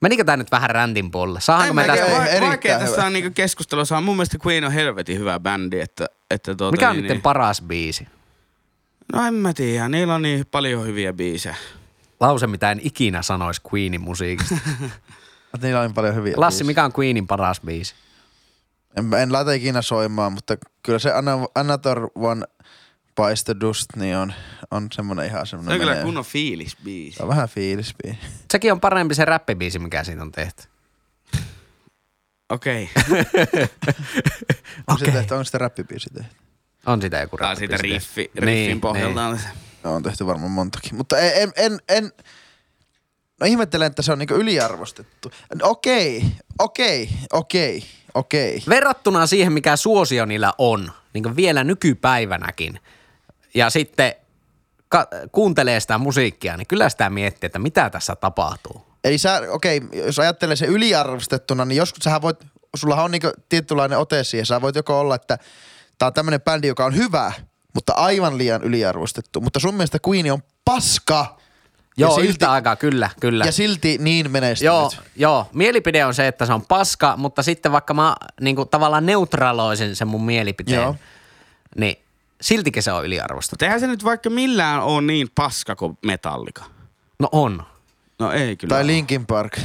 Menikö 0.00 0.24
tää 0.24 0.36
nyt 0.36 0.50
vähän 0.50 0.70
räntin 0.70 1.10
puolelle? 1.10 1.40
Saanko 1.40 1.74
me 1.74 1.86
mä 1.86 1.96
tästä... 1.96 2.12
va- 2.12 2.46
vaikea 2.46 2.78
tässä 2.78 3.06
on 3.06 3.12
niinku 3.12 3.30
keskustelua 3.34 3.84
saa. 3.84 4.00
Mun 4.00 4.16
mielestä 4.16 4.38
Queen 4.46 4.64
on 4.64 4.72
helvetin 4.72 5.18
hyvä 5.18 5.40
bändi, 5.40 5.80
että, 5.80 6.06
että 6.30 6.54
tuota, 6.54 6.72
Mikä 6.72 6.90
on 6.90 6.96
niin, 6.96 7.02
niiden 7.02 7.14
niin. 7.14 7.22
paras 7.22 7.62
biisi? 7.62 8.08
No 9.12 9.26
en 9.26 9.34
mä 9.34 9.52
tiedä, 9.52 9.88
niillä 9.88 10.14
on 10.14 10.22
niin 10.22 10.46
paljon 10.50 10.86
hyviä 10.86 11.12
biisejä. 11.12 11.56
Lause, 12.20 12.46
mitä 12.46 12.70
en 12.70 12.80
ikinä 12.82 13.22
sanoisi 13.22 13.60
Queenin 13.72 14.00
musiikista. 14.00 14.54
Niillä 15.62 15.80
on 15.80 15.94
paljon 15.94 16.14
hyviä. 16.14 16.34
Lassi, 16.36 16.56
biisejä. 16.58 16.66
mikä 16.66 16.84
on 16.84 16.92
Queenin 16.98 17.26
paras 17.26 17.60
biisi? 17.60 17.94
En, 18.96 19.14
en 19.14 19.32
laita 19.32 19.52
ikinä 19.52 19.82
soimaan, 19.82 20.32
mutta 20.32 20.56
kyllä 20.82 20.98
se 20.98 21.12
Another 21.54 21.98
One 22.14 22.46
The 23.44 23.54
Dust 23.60 23.86
niin 23.96 24.16
on, 24.16 24.32
on 24.70 24.88
semmonen 24.92 25.26
ihan 25.26 25.46
Se 25.46 25.56
on 25.56 25.64
kyllä 25.64 25.86
menee. 25.86 26.02
kunnon 26.04 26.24
fiilisbiisi. 26.24 27.16
Se 27.16 27.22
on 27.22 27.28
vähän 27.28 27.48
fiilisbiisi. 27.48 28.18
Sekin 28.52 28.72
on 28.72 28.80
parempi 28.80 29.14
se 29.14 29.24
räppibiisi, 29.24 29.78
mikä 29.78 30.04
siitä 30.04 30.22
on 30.22 30.32
tehty. 30.32 30.62
Okei. 32.48 32.90
Onko 34.86 34.98
se 34.98 35.04
Okei. 35.04 35.12
tehty, 35.12 35.34
onko 35.34 35.44
sitä 35.44 35.58
räppibiisi 35.58 36.10
tehty? 36.14 36.34
On 36.86 37.02
sitä 37.02 37.18
joku 37.20 37.36
Tää 37.36 37.50
on 37.50 37.56
siitä 37.56 37.72
räppibiisi 37.72 37.94
riffi, 38.06 38.30
riffin 38.34 38.46
Niin, 38.46 38.80
pohjalta. 38.80 39.30
Niin. 39.32 39.40
No, 39.84 39.94
on 39.94 40.02
tehty 40.02 40.26
varmaan 40.26 40.50
montakin. 40.50 40.94
Mutta 40.96 41.18
en, 41.18 41.52
en, 41.56 41.78
en 41.88 42.12
no 43.40 43.46
ihmettelen, 43.46 43.86
että 43.86 44.02
se 44.02 44.12
on 44.12 44.18
niinku 44.18 44.34
yliarvostettu. 44.34 45.30
Okei, 45.62 46.24
okei, 46.58 47.08
okei, 47.32 47.84
okei. 48.14 48.62
Verrattuna 48.68 49.26
siihen, 49.26 49.52
mikä 49.52 49.76
suosio 49.76 50.24
niillä 50.24 50.52
on, 50.58 50.92
niin 51.14 51.22
kuin 51.22 51.36
vielä 51.36 51.64
nykypäivänäkin, 51.64 52.80
ja 53.54 53.70
sitten 53.70 54.14
ka- 54.88 55.08
kuuntelee 55.32 55.80
sitä 55.80 55.98
musiikkia, 55.98 56.56
niin 56.56 56.66
kyllä 56.66 56.88
sitä 56.88 57.10
miettii, 57.10 57.46
että 57.46 57.58
mitä 57.58 57.90
tässä 57.90 58.16
tapahtuu. 58.16 58.86
Eli 59.04 59.18
sä, 59.18 59.42
okei, 59.50 59.80
jos 59.92 60.18
ajattelee 60.18 60.56
se 60.56 60.66
yliarvostettuna, 60.66 61.64
niin 61.64 61.76
joskus 61.76 62.04
sähän 62.04 62.22
voit, 62.22 62.38
sullahan 62.76 63.04
on 63.04 63.10
niinku 63.10 63.30
tietynlainen 63.48 63.98
ote 63.98 64.24
siihen. 64.24 64.46
Sä 64.46 64.60
voit 64.60 64.76
joko 64.76 65.00
olla, 65.00 65.14
että 65.14 65.38
tää 65.98 66.06
on 66.06 66.12
tämmönen 66.12 66.40
bändi, 66.40 66.66
joka 66.66 66.84
on 66.84 66.96
hyvä, 66.96 67.32
mutta 67.74 67.92
aivan 67.92 68.38
liian 68.38 68.62
yliarvostettu. 68.62 69.40
Mutta 69.40 69.60
sun 69.60 69.74
mielestä 69.74 69.98
Queen 70.08 70.32
on 70.32 70.42
paska. 70.64 71.40
Joo, 71.96 72.14
silti, 72.14 72.28
yhtä 72.28 72.52
aikaa, 72.52 72.76
kyllä, 72.76 73.10
kyllä. 73.20 73.44
Ja 73.44 73.52
silti 73.52 73.98
niin 74.00 74.30
menestynyt. 74.30 74.66
Joo, 74.66 74.92
joo, 75.16 75.46
mielipide 75.52 76.04
on 76.04 76.14
se, 76.14 76.26
että 76.26 76.46
se 76.46 76.52
on 76.52 76.66
paska, 76.66 77.16
mutta 77.16 77.42
sitten 77.42 77.72
vaikka 77.72 77.94
mä 77.94 78.16
niin 78.40 78.56
kuin, 78.56 78.68
tavallaan 78.68 79.06
neutraloisin 79.06 79.96
sen 79.96 80.08
mun 80.08 80.24
mielipiteen, 80.24 80.82
Joo. 80.82 80.96
niin 81.76 81.98
siltikin 82.40 82.82
se 82.82 82.92
on 82.92 83.04
yliarvostettu. 83.06 83.54
Mutta 83.54 83.64
eihän 83.64 83.80
se 83.80 83.86
nyt 83.86 84.04
vaikka 84.04 84.30
millään 84.30 84.82
ole 84.82 85.02
niin 85.02 85.28
paska 85.34 85.76
kuin 85.76 85.98
Metallica. 86.06 86.64
No 87.18 87.28
on. 87.32 87.62
No 88.18 88.32
ei 88.32 88.56
kyllä. 88.56 88.74
Tai. 88.74 88.86
Linkin 88.86 89.26
Park. 89.26 89.58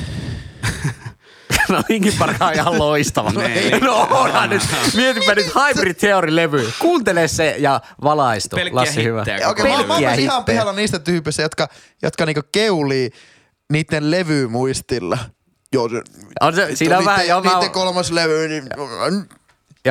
No 1.69 1.83
Linkin 1.89 2.13
Park 2.19 2.41
on 2.41 2.53
ihan 2.53 2.79
loistava. 2.79 3.31
No 3.35 3.41
ei. 3.41 3.79
no 3.79 4.07
onhan 4.11 4.49
nyt. 4.49 4.61
Mietipä 4.95 5.35
nyt 5.35 5.45
Hybrid 5.45 5.95
Theory-levy. 5.95 6.71
Kuuntele 6.79 7.27
se 7.27 7.55
ja 7.57 7.81
valaistu. 8.03 8.55
Pelkkiä 8.55 8.75
Lassi 8.75 9.03
hyvä. 9.03 9.19
hittejä 9.19 9.37
Ja 9.37 9.49
Okei, 9.49 9.65
mä, 9.65 9.77
mä 9.77 9.83
Pelkkiä 9.87 10.13
ihan 10.13 10.45
pihalla 10.45 10.73
niistä 10.73 10.99
tyypeistä, 10.99 11.41
jotka, 11.41 11.67
jotka 12.01 12.25
niinku 12.25 12.41
keulii 12.51 13.09
niiden 13.71 14.11
levymuistilla. 14.11 15.17
Joo, 15.73 15.89
se, 15.89 16.01
On 16.41 16.55
se, 16.55 16.75
siinä 16.75 16.97
on 16.97 16.99
niiden, 17.03 17.13
vähän, 17.13 17.27
joo, 17.27 17.41
mä, 17.41 17.49
niiden 17.49 17.63
oon- 17.63 17.71
kolmas 17.71 18.11
levy, 18.11 18.47
niin... 18.47 18.63
joo, 18.77 18.89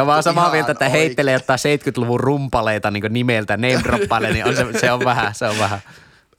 mä 0.05 0.15
oon 0.15 0.23
samaa 0.23 0.45
ihan 0.45 0.53
mieltä, 0.53 0.73
että 0.73 0.85
oikein. 0.85 1.01
heittelee 1.01 1.33
jotain 1.33 1.59
70-luvun 1.59 2.21
rumpaleita 2.21 2.91
niin 2.91 3.05
nimeltä, 3.11 3.57
name 3.57 3.81
droppailee, 3.85 4.33
niin 4.33 4.47
on 4.47 4.57
se, 4.57 4.67
se 4.79 4.93
on 4.93 5.05
vähän, 5.05 5.35
se 5.35 5.47
on 5.47 5.59
vähän. 5.59 5.79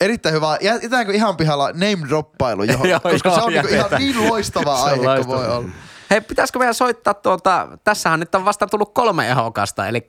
Erittäin 0.01 0.35
hyvä. 0.35 0.57
Jätetäänkö 0.61 1.13
ihan 1.13 1.37
pihalla 1.37 1.67
name 1.67 2.07
droppailu 2.09 2.63
johon? 2.63 2.89
Joo, 2.95 2.99
koska 2.99 3.29
joo, 3.29 3.35
se 3.35 3.43
on 3.43 3.53
niinku 3.53 3.73
ihan 3.73 3.89
niin 3.97 4.29
loistava 4.29 4.83
aihe 4.83 4.95
kuin 4.95 5.07
loistava. 5.07 5.37
voi 5.37 5.47
olla. 5.47 5.69
Hei, 6.09 6.21
pitäisikö 6.21 6.59
meidän 6.59 6.75
soittaa 6.75 7.13
tuota, 7.13 7.67
tässähän 7.83 8.19
nyt 8.19 8.35
on 8.35 8.45
vasta 8.45 8.67
tullut 8.67 8.93
kolme 8.93 9.29
ehokasta, 9.29 9.87
eli 9.87 10.07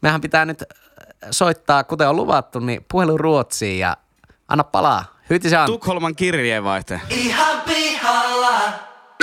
mehän 0.00 0.20
pitää 0.20 0.44
nyt 0.44 0.62
soittaa, 1.30 1.84
kuten 1.84 2.08
on 2.08 2.16
luvattu, 2.16 2.60
niin 2.60 2.86
puhelu 2.90 3.18
Ruotsiin 3.18 3.78
ja 3.78 3.96
anna 4.48 4.64
palaa. 4.64 5.04
Hyyti 5.30 5.50
se 5.50 5.58
on. 5.58 5.66
Tukholman 5.66 6.16
kirjeenvaihtaja. 6.16 7.00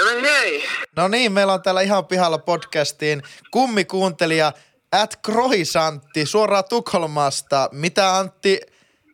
No 0.04 0.22
niin. 0.22 0.64
No 0.96 1.08
niin, 1.08 1.32
meillä 1.32 1.54
on 1.54 1.62
täällä 1.62 1.82
ihan 1.82 2.06
pihalla 2.06 2.38
podcastiin 2.38 3.24
kummikuuntelija 3.52 4.52
at 4.92 5.20
Kroisantti 5.26 6.26
suoraan 6.26 6.64
Tukholmasta. 6.70 7.70
Mitä 7.72 8.18
Antti 8.18 8.60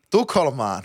Tukholmaan? 0.09 0.83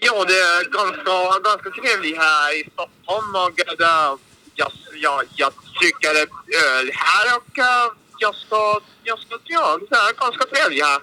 Jo, 0.00 0.24
det 0.24 0.40
är 0.40 0.64
ganska, 0.64 1.40
ganska 1.40 1.70
trevligt 1.70 2.16
här 2.16 2.52
i 2.52 2.70
Stockholm 2.72 3.34
och 3.34 3.60
äh, 3.60 4.18
jag, 4.54 4.72
jag, 4.94 5.24
jag 5.36 5.52
dricker 5.80 6.16
öl 6.64 6.90
här 6.94 7.36
och 7.36 7.58
jag 8.18 8.34
ska, 8.34 8.80
jag 9.04 9.18
ska, 9.18 9.38
ja, 9.44 9.78
det 9.90 9.96
är 9.96 10.12
ganska 10.12 10.44
trevligt 10.44 10.84
här. 10.84 11.00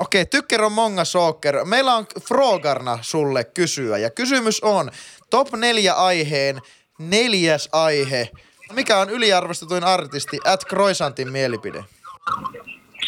Okei, 0.00 0.24
tykker 0.24 0.64
on 0.64 0.72
monga 0.72 1.04
soker. 1.04 1.64
Meillä 1.64 1.96
on 1.96 2.06
Frogarna 2.28 2.98
sulle 3.02 3.44
kysyä 3.44 3.98
ja 3.98 4.10
kysymys 4.10 4.62
on 4.62 4.90
top 5.30 5.52
neljä 5.52 5.94
aiheen 5.94 6.60
neljäs 6.98 7.68
aihe. 7.72 8.30
Mikä 8.72 8.98
on 8.98 9.10
yliarvostetuin 9.10 9.84
artisti 9.84 10.38
at 10.44 10.64
Kroisantin 10.64 11.32
mielipide? 11.32 11.84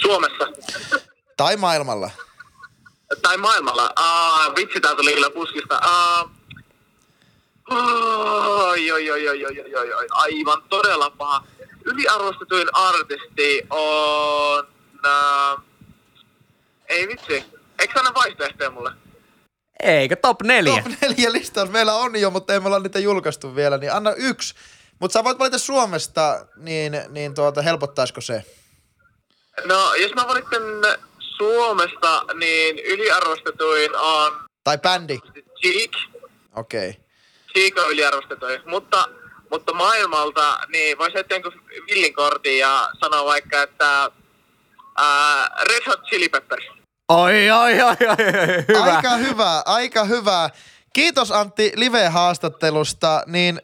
Suomessa. 0.01 0.47
Tai 1.37 1.57
maailmalla? 1.57 2.11
Tai 3.23 3.37
maailmalla. 3.37 3.93
Uh, 4.01 4.57
vitsi, 4.57 4.81
tää 4.81 4.95
tuli 4.95 5.15
kyllä 5.15 5.31
puskista. 5.31 5.81
Uh, 5.85 6.31
oi, 8.69 8.93
oi, 8.93 9.11
oi, 9.11 9.29
oi, 9.29 9.47
oi, 9.47 9.75
oi, 9.75 9.93
oi, 9.93 10.07
aivan 10.11 10.63
todella 10.69 11.11
paha. 11.11 11.45
Yliarvostetuin 11.85 12.69
artisti 12.73 13.67
on... 13.71 14.67
Uh, 15.07 15.63
ei 16.89 17.09
vitsi. 17.09 17.45
Eikö 17.79 17.95
sä 17.95 18.01
anna 18.01 18.15
vaihtoehtoja 18.15 18.71
mulle? 18.71 18.93
Eikö 19.83 20.17
top 20.17 20.43
neljä? 20.43 20.83
Top 20.83 20.93
neljä 21.03 21.33
listaus 21.33 21.71
meillä 21.71 21.95
on 21.95 22.21
jo, 22.21 22.31
mutta 22.31 22.53
ei 22.53 22.61
me 22.61 22.67
olla 22.67 22.79
niitä 22.79 22.99
julkaistu 22.99 23.57
vielä, 23.57 23.79
niin 23.79 23.93
anna 23.93 24.13
yksi. 24.13 24.55
Mutta 24.99 25.13
sä 25.13 25.25
voit 25.25 25.39
valita 25.39 25.59
Suomesta, 25.59 26.47
niin, 26.57 27.01
niin 27.09 27.35
tuota, 27.35 27.63
helpottaisiko 27.63 28.21
se? 28.21 28.45
No, 29.65 29.95
jos 29.95 30.15
mä 30.15 30.29
valitsen 30.29 30.63
Suomesta, 31.19 32.25
niin 32.35 32.79
yliarvostetuin 32.79 33.97
on 33.97 34.33
Tai 34.65 34.79
bändi? 34.79 35.19
Cheek. 35.61 35.93
Okei. 36.57 36.89
Okay. 36.89 37.03
Cheek 37.53 37.79
on 37.79 37.91
yliarvostetuin. 37.91 38.61
Mutta, 38.67 39.09
mutta 39.51 39.73
maailmalta, 39.73 40.59
niin 40.69 40.99
voisi 40.99 41.15
heittää 41.15 41.37
jonkun 41.37 41.63
villin 41.91 42.15
kortin 42.15 42.59
ja 42.59 42.89
sanoa 43.01 43.25
vaikka, 43.25 43.63
että 43.63 44.11
ää, 44.97 45.57
Red 45.69 45.83
Hot 45.87 46.03
Chili 46.05 46.29
Peppers. 46.29 46.80
Oi, 47.11 47.51
oi, 47.51 47.81
oi, 47.83 47.83
oi, 47.83 48.07
oi, 48.09 48.17
hyvä. 48.69 48.95
Aika 48.95 49.17
hyvä, 49.17 49.63
aika 49.67 50.05
hyvä. 50.05 50.51
Kiitos 50.93 51.33
Antti 51.33 51.73
live-haastattelusta, 51.77 53.23
niin 53.27 53.61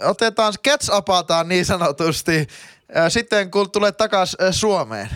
otetaan, 0.00 0.52
catch-upataan 0.68 1.48
niin 1.48 1.64
sanotusti, 1.64 2.46
sitten 3.08 3.50
kun 3.50 3.70
tulet 3.70 3.96
takas 3.96 4.36
Suomeen. 4.50 5.08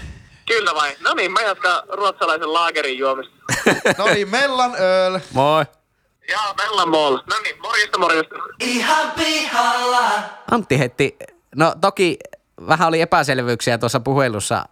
Kyllä 0.47 0.75
vai? 0.75 0.97
No 1.01 1.15
niin, 1.15 1.33
mä 1.33 1.41
jatkan 1.41 1.83
ruotsalaisen 1.89 2.53
laagerin 2.53 2.99
juomista. 2.99 3.35
No 3.99 4.05
niin, 4.07 4.29
Mellan 4.29 4.75
öl. 4.81 5.19
Moi. 5.33 5.65
Ja 6.29 6.55
Mellan 6.57 6.89
Mall. 6.89 7.17
No 7.17 7.37
niin, 7.43 7.57
morjesta 7.63 7.99
morjesta. 7.99 8.35
Antti 10.51 10.79
heitti, 10.79 11.17
no 11.57 11.75
toki 11.81 12.19
vähän 12.69 12.89
oli 12.89 13.01
epäselvyyksiä 13.01 13.79
tuossa 13.79 14.01
puhelussa, 14.01 14.65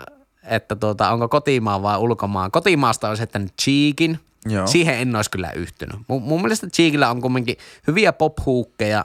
että 0.46 0.76
tuota, 0.76 1.10
onko 1.10 1.28
kotimaa 1.28 1.82
vai 1.82 1.98
ulkomaan. 1.98 2.50
Kotimaasta 2.50 3.08
olisi 3.08 3.20
heittänyt 3.20 3.52
Cheekin. 3.62 4.20
Joo. 4.48 4.66
Siihen 4.66 4.94
en 4.94 5.16
olisi 5.16 5.30
kyllä 5.30 5.50
yhtynyt. 5.50 5.96
Mun, 6.08 6.22
mun 6.22 6.42
mielestä 6.42 6.66
Cheekillä 6.66 7.10
on 7.10 7.20
kumminkin 7.20 7.56
hyviä 7.86 8.12
pop-huukkeja. 8.12 9.04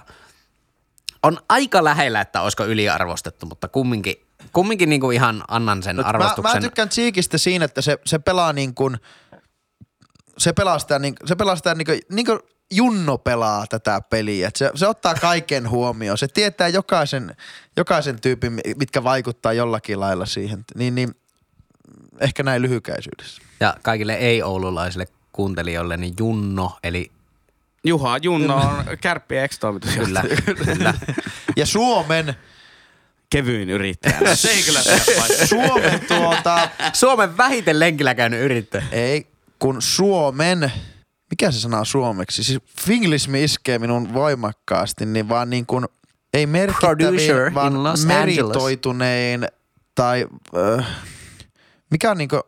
On 1.23 1.37
aika 1.49 1.83
lähellä, 1.83 2.21
että 2.21 2.41
olisiko 2.41 2.65
yliarvostettu, 2.65 3.45
mutta 3.45 3.67
kumminkin, 3.67 4.15
kumminkin 4.53 4.89
niin 4.89 5.01
kuin 5.01 5.15
ihan 5.15 5.43
annan 5.47 5.83
sen 5.83 5.95
Mä, 5.95 6.01
arvostuksen. 6.01 6.55
mä 6.55 6.61
tykkään 6.61 6.89
Cheekistä 6.89 7.37
siinä, 7.37 7.65
että 7.65 7.81
se, 7.81 7.97
se 8.05 8.19
pelaa 8.19 8.53
niin 8.53 8.75
kuin, 8.75 8.97
se 10.37 10.53
pelaa 10.53 10.79
sitä 10.79 10.99
niin, 10.99 11.15
se 11.25 11.35
pelaa 11.35 11.55
sitä 11.55 11.75
niin 11.75 11.85
kuin, 11.85 11.99
niin 12.09 12.25
kuin 12.25 12.39
Junno 12.71 13.17
pelaa 13.17 13.67
tätä 13.67 14.01
peliä. 14.09 14.47
Et 14.47 14.55
se, 14.55 14.71
se 14.75 14.87
ottaa 14.87 15.15
kaiken 15.15 15.69
huomioon. 15.69 16.17
Se 16.17 16.27
tietää 16.27 16.67
jokaisen, 16.67 17.35
jokaisen 17.77 18.21
tyypin, 18.21 18.61
mitkä 18.75 19.03
vaikuttaa 19.03 19.53
jollakin 19.53 19.99
lailla 19.99 20.25
siihen. 20.25 20.65
Niin, 20.75 20.95
niin 20.95 21.15
ehkä 22.21 22.43
näin 22.43 22.61
lyhykäisyydessä. 22.61 23.41
Ja 23.59 23.75
kaikille 23.81 24.13
ei-oululaisille 24.13 25.07
kuuntelijoille, 25.31 25.97
niin 25.97 26.13
Junno, 26.19 26.77
eli 26.83 27.11
Juha 27.83 28.17
Junno 28.17 28.55
on 28.55 28.85
kärppiä 29.01 29.43
ex-toimitusjohtaja. 29.43 30.35
kyllä, 30.45 30.65
kyllä. 30.65 30.93
Ja 31.57 31.65
Suomen, 31.65 32.35
Kevyin 33.29 33.69
yrittäjä. 33.69 34.35
Se 34.35 34.49
ei 34.49 34.63
kyllä. 34.63 34.81
Suomen 35.45 35.99
tuota, 36.07 36.69
Suomen 36.93 37.37
vähiten 37.37 37.79
lenkillä 37.79 38.15
käynyt 38.15 38.41
yrittäjä. 38.41 38.83
ei, 38.91 39.27
kun 39.59 39.81
Suomen, 39.81 40.71
mikä 41.29 41.51
se 41.51 41.59
sana 41.59 41.79
on 41.79 41.85
suomeksi? 41.85 42.43
Siis 42.43 42.59
finglismi 42.81 43.43
iskee 43.43 43.79
minun 43.79 44.13
voimakkaasti, 44.13 45.05
niin 45.05 45.29
vaan 45.29 45.49
niin 45.49 45.65
kuin, 45.65 45.85
ei 46.33 46.47
Producer 46.47 47.11
merkittävin, 47.11 47.47
in 47.47 47.53
vaan 47.53 47.73
meritoitunein 48.07 49.47
tai 49.95 50.27
äh, 50.79 50.87
mikä 51.91 52.11
on 52.11 52.17
niin 52.17 52.29
kuin, 52.29 52.41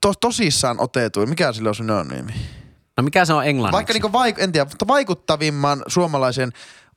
to, 0.00 0.12
tosissaan 0.20 0.80
otetuin, 0.80 1.28
mikä 1.28 1.52
sillä 1.52 1.68
on 1.68 1.74
synonyymi? 1.74 2.32
No 2.96 3.02
mikä 3.02 3.24
se 3.24 3.32
on 3.32 3.46
englanniksi? 3.46 3.72
Vaikka 3.76 3.92
niin 3.92 4.02
kuin, 4.02 4.12
vaik- 4.12 4.42
en 4.42 4.52
tiedä, 4.52 4.64
mutta 4.64 4.86
vaikuttavimman 4.88 5.82
suomalaisen 5.86 6.52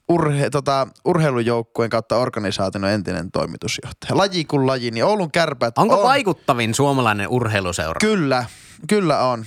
urhe, 0.09 0.49
tota, 0.49 0.87
urheilujoukkueen 1.05 1.89
kautta 1.89 2.17
organisaation 2.17 2.85
entinen 2.85 3.31
toimitusjohtaja. 3.31 4.17
Laji 4.17 4.45
kuin 4.45 4.67
laji, 4.67 4.91
niin 4.91 5.05
Oulun 5.05 5.31
kärpät 5.31 5.77
Onko 5.77 5.95
on, 5.97 6.03
vaikuttavin 6.03 6.73
suomalainen 6.73 7.27
urheiluseura? 7.27 7.99
Kyllä, 8.01 8.45
kyllä 8.87 9.19
on. 9.19 9.45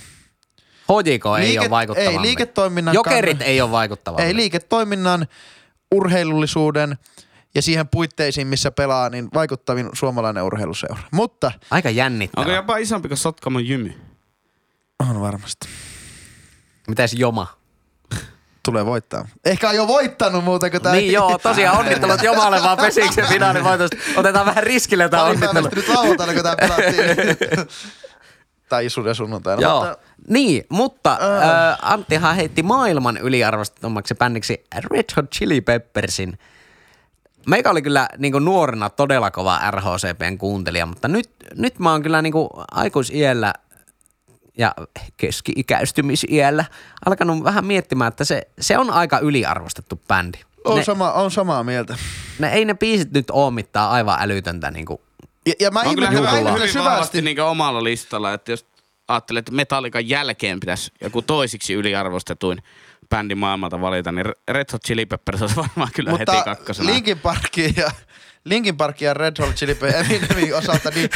HJK 0.89 1.25
ei 1.39 1.47
Liike- 1.47 1.59
ole 1.61 1.69
vaikuttavampi. 1.69 2.17
ei, 2.17 2.21
liiketoiminnan 2.21 2.93
Jokerit 2.95 3.37
kannalta- 3.37 3.45
ei 3.45 3.61
ole 3.61 3.71
vaikuttavampi. 3.71 4.23
Ei 4.23 4.35
liiketoiminnan, 4.35 5.27
urheilullisuuden 5.95 6.97
ja 7.55 7.61
siihen 7.61 7.87
puitteisiin, 7.87 8.47
missä 8.47 8.71
pelaa, 8.71 9.09
niin 9.09 9.29
vaikuttavin 9.33 9.89
suomalainen 9.93 10.43
urheiluseura. 10.43 10.99
Mutta 11.11 11.51
Aika 11.71 11.89
jännittävä. 11.89 12.41
Onko 12.41 12.55
jopa 12.55 12.77
isompi 12.77 13.07
kuin 13.07 13.17
Sotkamon 13.17 13.67
jymy? 13.67 13.93
on 15.09 15.21
varmasti. 15.21 15.67
Mitäs 16.87 17.13
Joma? 17.13 17.47
Tulee 18.65 18.85
voittaa. 18.85 19.27
Ehkä 19.45 19.69
on 19.69 19.75
jo 19.75 19.87
voittanut 19.87 20.43
muuten, 20.43 20.71
kun 20.71 20.81
tämä 20.81 20.95
Niin 20.95 21.13
joo, 21.13 21.37
tosiaan 21.37 21.77
onnittelut 21.79 22.23
Jomalle 22.23 22.63
vaan 22.63 22.77
Pesiksen 22.77 23.25
finaalivoitosta. 23.27 23.97
Otetaan 24.15 24.45
vähän 24.45 24.63
riskille 24.63 25.09
tämä 25.09 25.23
onnittelu. 25.23 25.69
nyt 25.75 25.87
lauantaina, 25.87 26.33
kun 26.33 26.43
tämä 26.43 26.55
pelattiin. 26.55 27.37
tai 28.69 28.89
sun 28.89 29.07
ja 29.07 29.13
sunnuntaina. 29.13 29.61
Joo. 29.61 29.79
Mutta, 29.79 29.97
Niin, 30.27 30.63
mutta 30.69 31.11
äh. 31.11 31.77
Anttihan 31.81 32.35
heitti 32.35 32.63
maailman 32.63 33.17
yliarvostettommaksi 33.17 34.15
bändiksi 34.15 34.63
Red 34.75 35.05
Hot 35.17 35.31
Chili 35.31 35.61
Peppersin. 35.61 36.37
Meikä 37.47 37.69
oli 37.69 37.81
kyllä 37.81 38.07
niin 38.17 38.33
nuorena 38.39 38.89
todella 38.89 39.31
kova 39.31 39.59
RHCPn 39.71 40.37
kuuntelija, 40.37 40.85
mutta 40.85 41.07
nyt, 41.07 41.29
nyt 41.55 41.79
mä 41.79 41.91
oon 41.91 42.03
kyllä 42.03 42.21
niin 42.21 42.33
aikuisiellä 42.71 43.53
ja 44.57 44.75
keski-ikäistymisiellä 45.17 46.65
alkanut 47.05 47.43
vähän 47.43 47.65
miettimään, 47.65 48.07
että 48.07 48.25
se, 48.25 48.47
se 48.59 48.77
on 48.77 48.89
aika 48.89 49.19
yliarvostettu 49.19 50.01
bändi. 50.07 50.37
on, 50.65 50.77
Ne, 50.77 50.83
sama, 50.83 51.11
on 51.11 51.31
samaa 51.31 51.63
mieltä. 51.63 51.97
ne, 52.39 52.49
ei 52.53 52.65
ne 52.65 52.73
biisit 52.73 53.11
nyt 53.11 53.29
oo 53.31 53.51
mitään 53.51 53.89
aivan 53.89 54.17
älytöntä 54.21 54.71
niin 54.71 54.85
kuin, 54.85 55.01
Ja, 55.45 55.53
ja 55.59 55.71
mä 55.71 55.79
On 55.81 55.95
kyllä 55.95 56.09
hyvin 56.09 56.23
vahvasti 56.23 56.67
syvästi. 56.67 57.21
niin 57.21 57.41
omalla 57.41 57.83
listalla, 57.83 58.33
että 58.33 58.51
jos 58.51 58.65
ajattelee, 59.07 59.39
että 59.39 59.51
Metallican 59.51 60.09
jälkeen 60.09 60.59
pitäisi 60.59 60.91
joku 61.01 61.21
toisiksi 61.21 61.73
yliarvostetuin 61.73 62.63
bändi 63.13 63.35
maailmalta 63.35 63.81
valita, 63.81 64.11
niin 64.11 64.25
Red 64.47 64.65
Hot 64.73 64.83
Chili 64.85 65.05
Peppers 65.05 65.41
olisi 65.41 65.55
varmaan 65.55 65.89
kyllä 65.95 66.11
heti 66.11 66.31
Mutta 66.31 66.43
kakkosena. 66.43 66.89
Linkin 66.89 67.19
Parkin 67.19 67.73
ja, 67.77 67.91
Linkin 68.45 68.77
Parkin 68.77 69.05
ja 69.05 69.13
Red 69.13 69.35
Hot 69.39 69.55
Chili 69.55 69.75
Peppers 69.75 70.11
Eminemin 70.11 70.55
osalta, 70.61 70.89
niin 70.89 71.09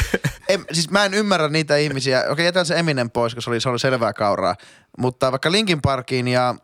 en, 0.48 0.64
siis 0.72 0.90
mä 0.90 1.04
en 1.04 1.14
ymmärrä 1.14 1.48
niitä 1.48 1.76
ihmisiä. 1.76 2.24
Okei, 2.28 2.44
jätän 2.44 2.66
se 2.66 2.78
Eminem 2.78 3.10
pois, 3.10 3.34
koska 3.34 3.44
se 3.44 3.50
oli, 3.50 3.60
se 3.60 3.68
oli 3.68 3.78
selvää 3.78 4.12
kauraa. 4.12 4.54
Mutta 4.98 5.30
vaikka 5.32 5.52
Linkin 5.52 5.82
Parkin 5.82 6.28
ja 6.28 6.54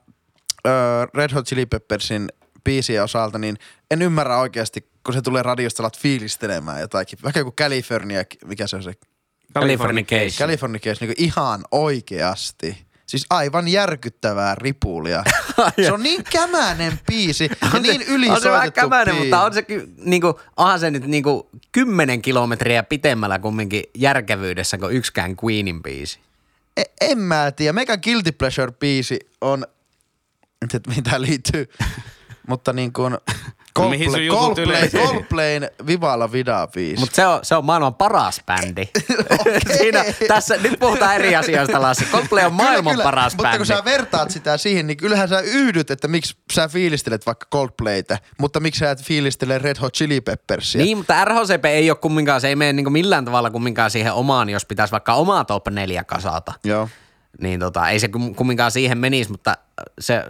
ö, 0.66 0.70
Red 1.14 1.33
Hot 1.35 1.47
Chili 1.47 1.66
Peppersin 1.66 2.29
biisien 2.64 3.03
osalta, 3.03 3.38
niin 3.38 3.57
en 3.90 4.03
ymmärrä 4.03 4.38
oikeasti, 4.38 4.88
kun 5.05 5.14
se 5.14 5.23
tulee 5.23 5.42
radiosta 5.42 5.83
alat 5.83 5.99
fiilistelemään 5.99 6.81
jotakin. 6.81 7.18
Vaikka 7.23 7.40
joku 7.40 7.53
California, 7.53 8.25
mikä 8.44 8.66
se 8.66 8.77
on 8.77 8.83
se? 8.83 8.92
Californication. 9.55 10.38
Californication, 10.38 11.09
niin 11.09 11.25
ihan 11.25 11.61
oikeasti. 11.70 12.87
Siis 13.07 13.27
aivan 13.31 13.69
järkyttävää 13.69 14.55
ripulia. 14.55 15.25
se 15.87 15.93
on 15.93 16.03
niin 16.03 16.25
kämänen 16.33 17.01
biisi 17.07 17.45
ja 17.45 17.81
niin 17.81 18.01
on 18.01 18.07
se 18.07 18.11
vähän 18.11 18.14
ylisoitettu 18.14 18.81
kämäinen, 18.81 19.14
biisi. 19.14 19.25
mutta 19.29 19.43
on 19.43 19.55
se, 19.55 19.62
ky- 19.62 19.88
niinku, 19.97 20.40
onhan 20.57 20.81
se 20.81 20.90
nyt 20.90 21.07
niinku 21.07 21.51
kymmenen 21.73 22.23
kilometriä 22.23 22.83
pitemmällä 22.83 23.38
kumminkin 23.38 23.83
järkevyydessä 23.95 24.79
kuin 24.79 24.97
yksikään 24.97 25.37
Queenin 25.45 25.83
biisi. 25.83 26.19
E- 26.77 26.83
en 27.01 27.19
mä 27.19 27.53
tiedä. 27.53 27.73
Mega 27.73 27.97
Guilty 27.97 28.33
Pleasure 28.33 28.73
biisi 28.73 29.19
on, 29.40 29.67
tiedä 30.71 30.95
mitä 30.97 31.21
liittyy, 31.21 31.69
mutta 32.49 32.73
niin 32.73 32.93
kuin 32.93 33.19
No 33.78 33.88
mihin 33.88 34.10
sun 34.10 34.20
Coldplay, 34.30 34.88
Coldplay, 34.88 35.60
Vivala 35.87 36.32
Vida 36.32 36.68
biisi. 36.74 37.00
Mutta 37.00 37.16
se 37.16 37.26
on, 37.26 37.40
se 37.42 37.54
on 37.54 37.64
maailman 37.64 37.94
paras 37.94 38.40
bändi. 38.46 38.88
Siinä, 39.78 40.04
tässä, 40.28 40.56
nyt 40.56 40.78
puhutaan 40.80 41.14
eri 41.14 41.37
asioista, 41.37 41.82
Lassi. 41.82 42.04
Coldplay 42.04 42.44
on 42.46 42.52
maailman 42.52 42.92
kyllä, 42.92 43.04
paras 43.04 43.32
Mutta 43.32 43.42
bändi. 43.42 43.56
kun 43.58 43.66
sä 43.66 43.84
vertaat 43.84 44.30
sitä 44.30 44.56
siihen, 44.56 44.87
niin 44.87 44.96
kyllähän 44.96 45.28
sä 45.28 45.40
yhdyt, 45.40 45.90
että 45.90 46.08
miksi 46.08 46.37
sä 46.52 46.68
fiilistelet 46.68 47.26
vaikka 47.26 47.46
Coldplaytä, 47.52 48.18
mutta 48.38 48.60
miksi 48.60 48.78
sä 48.78 48.90
et 48.90 49.02
fiilistele 49.02 49.58
Red 49.58 49.76
Hot 49.80 49.94
Chili 49.94 50.20
Peppersia. 50.20 50.82
Niin, 50.84 50.96
mutta 50.96 51.24
RHCP 51.24 51.64
ei 51.64 51.90
ole 51.90 51.98
kumminkaan, 51.98 52.40
se 52.40 52.48
ei 52.48 52.56
mene 52.56 52.72
niinku 52.72 52.90
millään 52.90 53.24
tavalla 53.24 53.50
kumminkaan 53.50 53.90
siihen 53.90 54.12
omaan, 54.12 54.50
jos 54.50 54.64
pitäisi 54.64 54.92
vaikka 54.92 55.14
omaa 55.14 55.44
top 55.44 55.68
4 55.68 56.04
kasata. 56.04 56.52
Joo. 56.64 56.88
Niin 57.40 57.60
tota, 57.60 57.88
ei 57.88 58.00
se 58.00 58.06
kum- 58.06 58.34
kumminkaan 58.34 58.70
siihen 58.70 58.98
menisi, 58.98 59.30
mutta 59.30 59.56
se, 60.00 60.24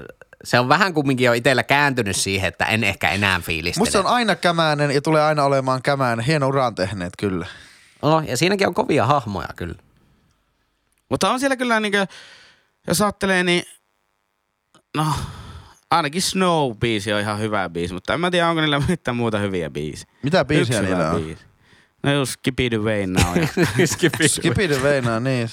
se 0.44 0.58
on 0.58 0.68
vähän 0.68 0.94
kumminkin 0.94 1.24
jo 1.24 1.32
itsellä 1.32 1.62
kääntynyt 1.62 2.16
siihen, 2.16 2.48
että 2.48 2.64
en 2.64 2.84
ehkä 2.84 3.10
enää 3.10 3.40
fiilistele. 3.40 3.82
Musta 3.82 3.92
se 3.92 3.98
on 3.98 4.06
aina 4.06 4.34
kämäinen 4.36 4.90
ja 4.90 5.02
tulee 5.02 5.22
aina 5.22 5.44
olemaan 5.44 5.82
kämäinen. 5.82 6.24
Hieno 6.24 6.48
uran 6.48 6.74
tehneet 6.74 7.12
kyllä. 7.18 7.46
No, 8.02 8.20
ja 8.20 8.36
siinäkin 8.36 8.66
on 8.66 8.74
kovia 8.74 9.06
hahmoja 9.06 9.48
kyllä. 9.56 9.74
Mutta 11.10 11.30
on 11.30 11.40
siellä 11.40 11.56
kyllä 11.56 11.80
niinkö, 11.80 12.06
jos 12.88 13.00
ajattelee, 13.00 13.44
niin 13.44 13.62
no 14.96 15.06
ainakin 15.90 16.22
Snow-biisi 16.22 17.12
on 17.14 17.20
ihan 17.20 17.38
hyvä 17.40 17.68
biisi, 17.68 17.94
mutta 17.94 18.14
en 18.14 18.20
mä 18.20 18.30
tiedä, 18.30 18.48
onko 18.48 18.60
niillä 18.60 18.82
mitään 18.88 19.16
muuta 19.16 19.38
hyviä 19.38 19.70
biisiä. 19.70 20.08
Mitä 20.22 20.44
biisiä 20.44 20.80
Yksi 20.80 20.90
niillä 20.90 21.10
on? 21.10 21.22
biisi. 21.22 21.42
No 22.02 22.12
just 22.12 22.32
Skip 22.32 22.60
It 22.60 22.74
Away 22.74 23.06
Now. 23.06 23.36
Ja, 23.36 23.86
Skippy 24.28 24.68
the 24.68 24.82
Veina, 24.82 25.20
niin. 25.20 25.48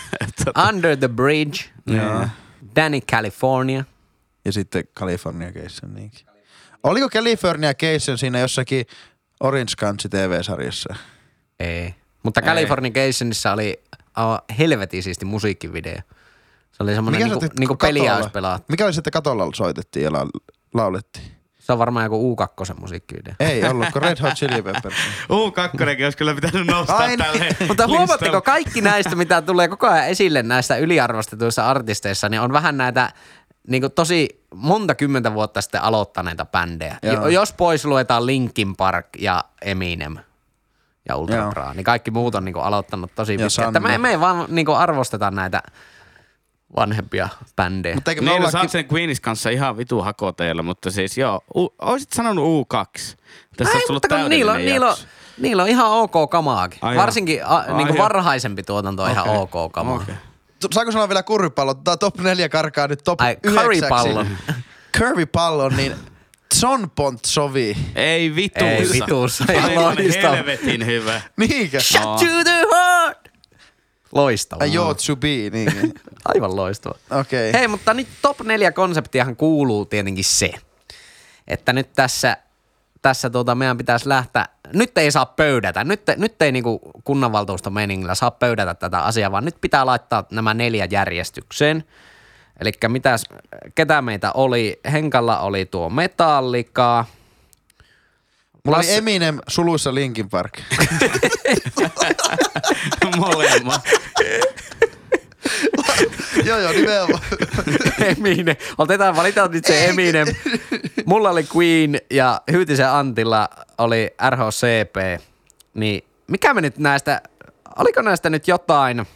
Under 0.68 0.96
the 0.96 1.08
Bridge, 1.08 1.64
Joo. 1.86 2.26
Danny 2.76 3.00
California. 3.00 3.84
Ja 4.44 4.52
sitten 4.52 4.84
California 4.98 5.52
Cation 5.52 5.94
niinkin. 5.94 6.26
Oliko 6.82 7.08
California 7.08 7.74
Cation 7.74 8.18
siinä 8.18 8.38
jossakin 8.38 8.86
Orange 9.40 9.72
Country 9.80 10.08
TV-sarjassa? 10.08 10.94
Ei. 11.60 11.94
Mutta 12.22 12.42
Californicationissa 12.42 13.52
oli 13.52 13.82
uh, 13.96 14.56
helvetin 14.58 15.02
siisti 15.02 15.24
musiikkivideo. 15.24 16.00
Se 16.72 16.82
oli 16.82 16.94
semmoinen 16.94 17.20
niinku, 17.20 17.40
sitten 17.40 17.50
niinku 17.58 17.74
katolla- 17.74 17.88
peliä 17.88 18.16
olisi 18.16 18.30
pelattu. 18.30 18.66
Mikä 18.68 18.84
oli 18.84 18.92
sitten 18.92 19.12
katolla 19.12 19.50
soitettiin 19.54 20.04
ja 20.04 20.10
laul- 20.10 20.52
laulettiin? 20.74 21.26
Se 21.58 21.72
on 21.72 21.78
varmaan 21.78 22.04
joku 22.04 22.36
U2 22.36 22.80
musiikkivideo. 22.80 23.34
Ei 23.40 23.64
ollut, 23.64 23.86
kun 23.92 24.02
Red 24.02 24.20
Hot 24.22 24.34
Chili 24.34 24.62
Peppers. 24.62 24.94
U2 25.30 26.04
olisi 26.04 26.16
kyllä 26.18 26.34
pitänyt 26.34 26.66
nostaa 26.66 26.96
Ai 26.96 27.08
niin. 27.08 27.18
tälle 27.18 27.56
Mutta 27.68 27.86
huomaatteko, 27.86 28.14
listalle. 28.24 28.42
kaikki 28.42 28.80
näistä, 28.80 29.16
mitä 29.16 29.42
tulee 29.42 29.68
koko 29.68 29.86
ajan 29.88 30.06
esille 30.06 30.42
näistä 30.42 30.76
yliarvostetuissa 30.76 31.66
artisteissa, 31.70 32.28
niin 32.28 32.40
on 32.40 32.52
vähän 32.52 32.76
näitä 32.76 33.12
niin 33.68 33.82
kuin 33.82 33.92
tosi 33.92 34.42
monta 34.54 34.94
kymmentä 34.94 35.34
vuotta 35.34 35.60
sitten 35.62 35.82
aloittaneita 35.82 36.46
bändejä. 36.46 36.98
Joo. 37.02 37.14
Jo, 37.14 37.28
jos 37.28 37.52
pois 37.52 37.84
luetaan 37.84 38.26
Linkin 38.26 38.76
Park 38.76 39.06
ja 39.18 39.44
Eminem 39.62 40.16
ja 41.08 41.16
Ultra 41.16 41.36
Joo. 41.36 41.72
Niin 41.74 41.84
kaikki 41.84 42.10
muut 42.10 42.34
on 42.34 42.44
niin 42.44 42.52
kuin 42.52 42.64
aloittanut 42.64 43.14
tosi 43.14 43.36
pitkään. 43.36 43.68
Että 43.68 43.80
me, 43.80 43.98
me 43.98 44.10
ei 44.10 44.20
vaan 44.20 44.44
niin 44.48 44.66
kuin 44.66 44.78
arvosteta 44.78 45.30
näitä 45.30 45.62
vanhempia 46.76 47.28
bändejä. 47.56 47.94
Mutta 47.94 48.10
eikö 48.10 48.22
me 48.22 48.24
Niin, 48.24 48.30
no 48.30 48.36
ollakin... 48.36 48.52
saat 48.52 48.70
sen 48.70 48.88
Queenis 48.92 49.20
kanssa 49.20 49.50
ihan 49.50 49.76
vitu 49.76 50.02
hakoteilla, 50.02 50.62
mutta 50.62 50.90
siis 50.90 51.18
joo, 51.18 51.40
u, 51.56 51.74
oisit 51.78 52.12
sanonut 52.12 52.44
U2. 52.44 53.16
Tässä 53.56 53.78
Ei, 53.78 53.84
mutta 53.88 54.08
kun 54.08 54.28
niillä 54.28 54.52
on, 54.52 54.58
niillä 54.58 54.88
on. 54.90 54.96
Niillä 55.38 55.62
on 55.62 55.68
ihan 55.68 55.90
ok 55.90 56.30
kamaakin. 56.30 56.78
Ai 56.82 56.96
Varsinkin 56.96 57.46
a, 57.46 57.56
Ai 57.56 57.74
niin 57.74 57.86
kuin 57.86 57.98
varhaisempi 57.98 58.62
tuotanto 58.62 59.02
on 59.02 59.10
ihan 59.10 59.28
Okei. 59.28 59.60
ok 59.62 59.72
kamaa. 59.72 59.94
Okei. 59.96 60.14
Saanko 60.72 60.92
sanoa 60.92 61.08
vielä 61.08 61.22
kurvipallon? 61.22 61.84
Tää 61.84 61.96
top 61.96 62.20
4 62.20 62.48
karkaa 62.48 62.88
nyt 62.88 63.00
top 63.04 63.20
Ai, 63.20 63.36
yhdeksäksi. 63.42 63.62
currypallon. 63.62 64.28
Currypallon, 64.98 65.76
niin 65.76 65.94
John 66.62 66.90
Pontsovi. 66.94 67.76
Ei 67.94 68.34
vituussa. 68.34 68.74
Ei 68.74 68.88
vituussa, 68.92 69.44
Aivan 69.48 69.84
loistava. 69.84 70.34
helvetin 70.36 70.86
hyvä. 70.86 71.20
Niinkö? 71.36 71.78
No. 72.00 72.16
To 72.18 72.24
the 72.44 72.66
heart! 72.72 73.28
Loistava. 74.12 74.62
Ai 74.64 74.72
joo, 74.72 74.94
to 74.94 75.16
be, 75.16 75.28
niin. 75.28 75.94
Aivan 76.24 76.56
loistava. 76.56 76.94
Okei. 77.20 77.52
Hei, 77.52 77.68
mutta 77.68 77.94
nyt 77.94 78.08
top 78.22 78.40
4 78.40 78.72
konseptiahan 78.72 79.36
kuuluu 79.36 79.84
tietenkin 79.84 80.24
se, 80.24 80.52
että 81.48 81.72
nyt 81.72 81.92
tässä, 81.92 82.36
tässä 83.02 83.30
tuota 83.30 83.54
meidän 83.54 83.78
pitäisi 83.78 84.08
lähteä, 84.08 84.46
nyt 84.72 84.98
ei 84.98 85.10
saa 85.10 85.26
pöydätä, 85.26 85.84
nyt, 85.84 86.02
nyt 86.16 86.42
ei 86.42 86.52
niinku 86.52 86.80
kunnanvaltuusto 87.04 87.70
meningillä 87.70 88.14
saa 88.14 88.30
pöydätä 88.30 88.74
tätä 88.74 89.02
asiaa, 89.02 89.32
vaan 89.32 89.44
nyt 89.44 89.56
pitää 89.60 89.86
laittaa 89.86 90.24
nämä 90.30 90.54
neljä 90.54 90.88
järjestykseen. 90.90 91.84
Eli 92.60 92.72
mitäs, 92.88 93.24
ketä 93.74 94.02
meitä 94.02 94.32
oli? 94.32 94.80
Henkalla 94.92 95.40
oli 95.40 95.66
tuo 95.66 95.90
Metallica. 95.90 97.04
Mulla 98.64 98.78
Lasse- 98.78 98.90
oli 98.90 98.98
Eminem 98.98 99.38
suluissa 99.48 99.94
Linkin 99.94 100.28
Park. 100.28 100.60
Molemmat. 103.16 103.82
Joo, 106.44 106.58
joo, 106.58 106.72
nimenomaan. 106.72 107.20
Eminem. 108.00 108.56
Otetaan, 108.78 109.16
valitaan 109.16 109.50
nyt 109.50 109.64
se 109.64 109.84
Eminem. 109.88 110.28
Mulla 111.06 111.30
oli 111.30 111.46
Queen 111.56 112.00
ja 112.10 112.40
Hyytisen 112.52 112.88
Antilla 112.90 113.48
oli 113.78 114.10
RHCP. 114.30 115.22
Niin 115.74 116.04
mikä 116.26 116.54
me 116.54 116.60
nyt 116.60 116.78
näistä, 116.78 117.22
oliko 117.76 118.02
näistä 118.02 118.30
nyt 118.30 118.48
jotain? 118.48 119.06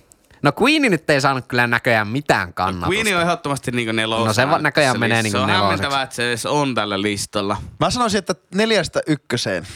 No 0.42 0.52
Queen 0.62 0.82
nyt 0.82 1.10
ei 1.10 1.20
saanut 1.20 1.44
kyllä 1.48 1.66
näköjään 1.66 2.08
mitään 2.08 2.54
kannatusta. 2.54 3.02
Queen 3.02 3.16
on 3.16 3.22
ehdottomasti 3.22 3.70
niinku 3.70 3.92
nelosena. 3.92 4.26
No 4.26 4.32
se 4.32 4.48
va- 4.48 4.58
näköjään 4.58 4.92
tässä 4.94 5.00
menee 5.00 5.22
niinku 5.22 5.38
Se 5.38 5.42
on 5.42 5.50
hämmentävää, 5.50 6.02
että 6.02 6.16
se 6.16 6.28
edes 6.28 6.46
on 6.46 6.74
tällä 6.74 7.02
listalla. 7.02 7.56
Mä 7.80 7.90
sanoisin, 7.90 8.18
että 8.18 8.34
neljästä 8.54 9.00
ykköseen. 9.06 9.66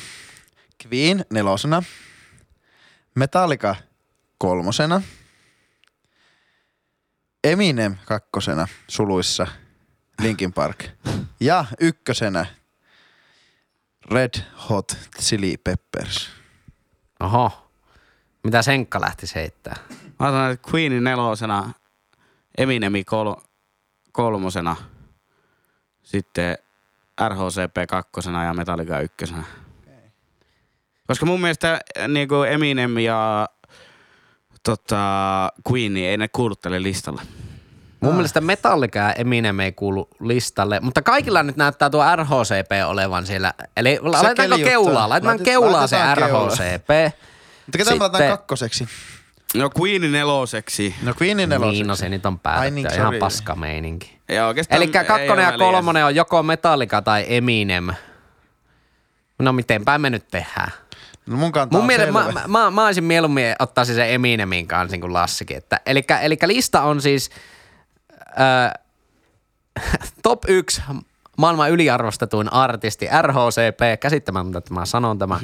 Queen 0.86 1.24
nelosena. 1.30 1.82
Metallica 3.14 3.76
kolmosena. 4.38 5.02
Eminem 7.44 7.96
kakkosena 8.04 8.68
suluissa 8.88 9.46
Linkin 10.22 10.52
Park. 10.52 10.84
Ja 11.40 11.64
ykkösenä 11.80 12.46
Red 14.10 14.34
Hot 14.68 14.96
Chili 15.20 15.56
Peppers. 15.64 16.30
Oho. 17.20 17.70
Mitä 18.44 18.62
Senkka 18.62 19.00
lähti 19.00 19.26
heittää? 19.34 19.76
Mä 20.18 20.26
sanon, 20.26 20.50
että 20.50 20.70
Queenin 20.70 21.04
nelosena, 21.04 21.72
Eminemi 22.58 23.04
kol- 23.04 23.40
kolmosena, 24.12 24.76
sitten 26.02 26.58
RHCP 27.28 27.88
kakkosena 27.88 28.44
ja 28.44 28.54
Metallica 28.54 29.00
ykkösenä. 29.00 29.44
Koska 31.06 31.26
mun 31.26 31.40
mielestä 31.40 31.80
niin 32.08 32.28
kuin 32.28 32.52
Eminem 32.52 32.98
ja 32.98 33.48
tota, 34.62 34.98
Queen 35.70 35.96
ei 35.96 36.16
ne 36.16 36.28
kuulu 36.28 36.56
tälle 36.56 36.82
listalle. 36.82 37.22
Mun 38.00 38.14
mielestä 38.14 38.40
Metallica 38.40 38.98
ja 38.98 39.12
Eminem 39.12 39.60
ei 39.60 39.72
kuulu 39.72 40.08
listalle, 40.20 40.80
mutta 40.80 41.02
kaikilla 41.02 41.42
nyt 41.42 41.56
näyttää 41.56 41.90
tuo 41.90 42.04
RHCP 42.16 42.70
olevan 42.86 43.26
siellä. 43.26 43.54
Eli 43.76 43.98
laitetaanko 44.02 44.42
keliuttaa. 44.56 44.70
keulaa? 44.70 45.08
Laitetaan 45.08 45.38
Laitet- 45.38 45.44
keulaa 45.44 45.86
se. 45.86 45.96
RHCP. 46.14 46.88
Mutta 47.66 47.78
ketä 47.78 47.90
me 47.90 47.98
laitetaan 47.98 48.10
Sitten- 48.12 48.28
kakkoseksi? 48.28 48.86
No 49.56 49.70
Queenin 49.80 50.12
neloseksi. 50.12 50.94
No 51.02 51.14
Queenin 51.22 51.48
neloseksi. 51.48 51.76
Niin, 51.78 51.86
no 51.86 51.96
se 51.96 52.08
nyt 52.08 52.26
on 52.26 52.38
päätetty. 52.38 52.74
niin, 52.74 52.86
Niin, 52.86 53.00
ihan 53.00 53.14
paska 53.20 53.54
meininki. 53.54 54.18
Eli 54.70 54.88
kakkonen 54.88 55.42
ja 55.44 55.58
kolmonen 55.58 56.04
on 56.04 56.14
joko 56.14 56.42
Metallica 56.42 57.02
tai 57.02 57.24
Eminem. 57.28 57.92
No 59.40 59.52
mitenpä 59.52 59.98
me 59.98 60.10
nyt 60.10 60.28
tehdään? 60.30 60.72
No 61.26 61.36
mun 61.36 61.52
kanta 61.52 61.76
Mun 61.76 61.86
mielestä 61.86 62.12
mä, 62.12 62.32
mä, 62.32 62.42
mä, 62.48 62.70
mä 62.70 62.86
olisin 62.86 63.04
mieluummin 63.04 63.54
ottaisin 63.58 63.94
sen 63.94 64.10
Eminemin 64.10 64.66
kanssa 64.66 64.92
niin 64.92 65.00
kuin 65.00 65.12
Lassikin. 65.12 65.56
Että, 65.56 65.80
elikkä, 65.86 66.18
elikkä 66.18 66.48
lista 66.48 66.82
on 66.82 67.02
siis 67.02 67.30
äh, 68.40 68.72
top 70.22 70.42
1 70.48 70.82
maailman 71.38 71.70
yliarvostetuin 71.70 72.52
artisti 72.52 73.06
RHCP, 73.22 74.00
käsittämättä, 74.00 74.58
että 74.58 74.74
mä 74.74 74.86
sanon 74.86 75.18
tämä. 75.18 75.40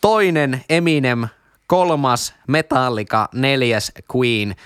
Toinen 0.00 0.64
Eminem, 0.68 1.28
kolmas 1.66 2.34
Metallica, 2.46 3.28
neljäs 3.34 3.92
Queen. 4.16 4.56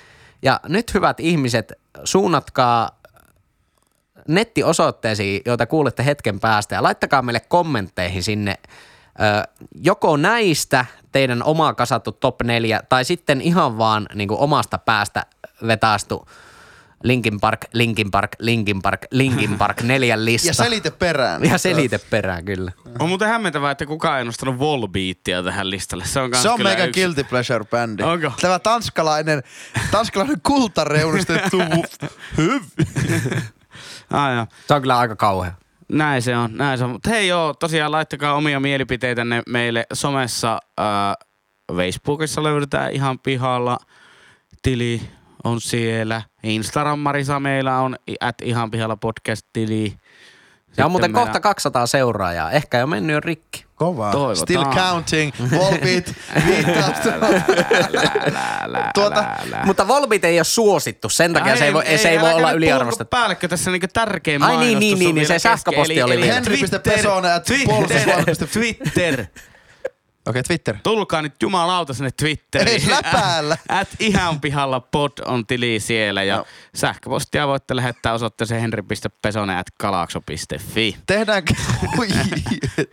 Ja 0.42 0.60
nyt 0.68 0.94
hyvät 0.94 1.20
ihmiset, 1.20 1.72
suunnatkaa 2.04 2.99
nettiosoitteisiin, 4.34 5.42
joita 5.46 5.66
kuulette 5.66 6.04
hetken 6.04 6.40
päästä 6.40 6.74
ja 6.74 6.82
laittakaa 6.82 7.22
meille 7.22 7.40
kommentteihin 7.40 8.22
sinne 8.22 8.54
ö, 9.20 9.48
joko 9.74 10.16
näistä 10.16 10.84
teidän 11.12 11.42
omaa 11.42 11.74
kasattu 11.74 12.12
top 12.12 12.42
4 12.42 12.80
tai 12.88 13.04
sitten 13.04 13.40
ihan 13.40 13.78
vaan 13.78 14.06
niin 14.14 14.28
kuin 14.28 14.40
omasta 14.40 14.78
päästä 14.78 15.26
vetaastu 15.66 16.28
Linkin 17.04 17.40
Park, 17.40 17.60
Linkin 17.72 18.10
Park, 18.10 18.30
Linkin 18.38 18.82
Park, 18.82 19.00
Linkin 19.10 19.58
Park 19.58 19.82
neljän 19.92 20.24
lista. 20.24 20.48
Ja 20.48 20.54
selite 20.54 20.90
perään. 20.90 21.44
Ja 21.44 21.58
selite 21.58 21.98
perään, 21.98 22.44
kyllä. 22.44 22.72
On 22.98 23.08
muuten 23.08 23.28
hämmentävää, 23.28 23.70
että 23.70 23.86
kukaan 23.86 24.18
ei 24.18 24.24
nostanut 24.24 24.58
Volbeatia 24.58 25.42
tähän 25.42 25.70
listalle. 25.70 26.04
Se 26.04 26.20
on, 26.20 26.30
Se 26.34 26.48
on 26.50 26.62
meikä 26.62 26.84
yksi- 26.84 27.00
guilty 27.00 27.24
pleasure 27.24 27.64
bändi. 27.64 28.02
Onko? 28.02 28.32
Tämä 28.40 28.58
tanskalainen, 28.58 29.42
tanskalainen 29.90 30.40
kultareunistettu 30.42 31.58
hyv. 32.38 32.62
Joo. 34.10 34.46
Se 34.66 34.74
on 34.74 34.80
kyllä 34.80 34.98
aika 34.98 35.16
kauhea. 35.16 35.52
Näin 35.92 36.22
se 36.22 36.36
on, 36.36 36.56
näin 36.56 36.78
se 36.78 36.84
on. 36.84 36.90
Mutta 36.90 37.10
hei 37.10 37.28
joo, 37.28 37.54
tosiaan 37.54 37.92
laittakaa 37.92 38.34
omia 38.34 38.60
mielipiteitänne 38.60 39.42
meille 39.48 39.86
somessa. 39.92 40.60
Äh, 40.80 41.26
Facebookissa 41.76 42.42
löydetään 42.42 42.92
ihan 42.92 43.18
pihalla. 43.18 43.78
Tili 44.62 45.00
on 45.44 45.60
siellä. 45.60 46.22
Instagrammarissa 46.42 47.40
meillä 47.40 47.78
on 47.78 47.96
at 48.20 48.42
ihan 48.42 48.70
pihalla 48.70 48.96
podcast-tili. 48.96 49.96
Ja 50.70 50.84
Sitten 50.84 50.84
on 50.84 50.90
muuten 50.90 51.12
kohta 51.12 51.40
200 51.40 51.86
seuraajaa. 51.86 52.50
Ehkä 52.50 52.78
jo 52.78 52.86
mennyt 52.86 53.14
jo 53.14 53.20
rikki. 53.20 53.64
Kova. 53.74 54.12
Toivotaan. 54.12 54.36
Still 54.36 54.64
counting. 54.64 55.32
Volbeat. 55.50 56.14
viittaa. 56.46 56.92
Tuota, 58.94 59.24
Mutta 59.64 59.88
Volbit 59.88 60.24
ei 60.24 60.38
ole 60.38 60.44
suosittu, 60.44 61.08
sen 61.08 61.32
takia 61.32 61.56
se 61.56 61.64
ei 61.64 61.74
voi, 61.74 61.84
se 61.96 62.08
ei 62.08 62.20
voi 62.20 62.32
olla 62.32 62.52
yliarvostettu. 62.52 63.10
puhuko 63.10 63.20
Päällekkö 63.20 63.48
tässä 63.48 63.70
niinku 63.70 63.86
tärkein 63.92 64.42
Ai 64.42 64.50
niin, 64.50 64.58
mainostus 64.58 64.80
niin, 64.80 64.92
on 64.92 64.98
niin, 64.98 65.14
vielä 65.14 65.28
se 65.28 65.38
sähköposti 65.38 66.02
oli 66.02 66.16
vielä. 66.16 66.34
Henry.pesonen 66.34 67.32
at 67.32 67.46
puolustusvoimat. 67.64 68.50
Twitter. 68.52 69.24
Okei, 70.26 70.42
Twitter. 70.42 70.76
Tulkaa 70.82 71.22
nyt 71.22 71.34
jumalauta 71.42 71.94
sinne 71.94 72.10
Twitteriin. 72.10 72.82
Ei 72.82 72.90
läpäällä. 72.90 73.56
At 73.68 73.88
ihan 74.00 74.40
pihalla 74.40 74.80
pod 74.80 75.12
on 75.24 75.46
tili 75.46 75.80
siellä 75.80 76.22
ja 76.22 76.36
No. 76.36 76.44
sähköpostia 76.74 77.46
voitte 77.46 77.76
lähettää 77.76 78.12
osoitteeseen 78.12 78.60
henri.pesonen 78.60 79.56
at 79.56 79.66
kalakso.fi. 79.80 80.96
Tehdäänkö? 81.06 81.54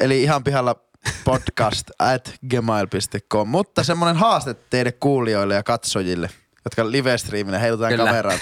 Eli 0.00 0.22
ihan 0.22 0.44
pihalla 0.44 0.76
podcast 1.24 1.90
at 1.98 2.34
gmail.com. 2.50 3.48
Mutta 3.48 3.84
semmonen 3.84 4.16
haaste 4.16 4.54
teille 4.54 4.92
kuulijoille 4.92 5.54
ja 5.54 5.62
katsojille, 5.62 6.28
jotka 6.64 6.90
live-streamille 6.90 7.60
heilutaan 7.60 7.92
Kyllä. 7.92 8.04
kameraa. 8.06 8.38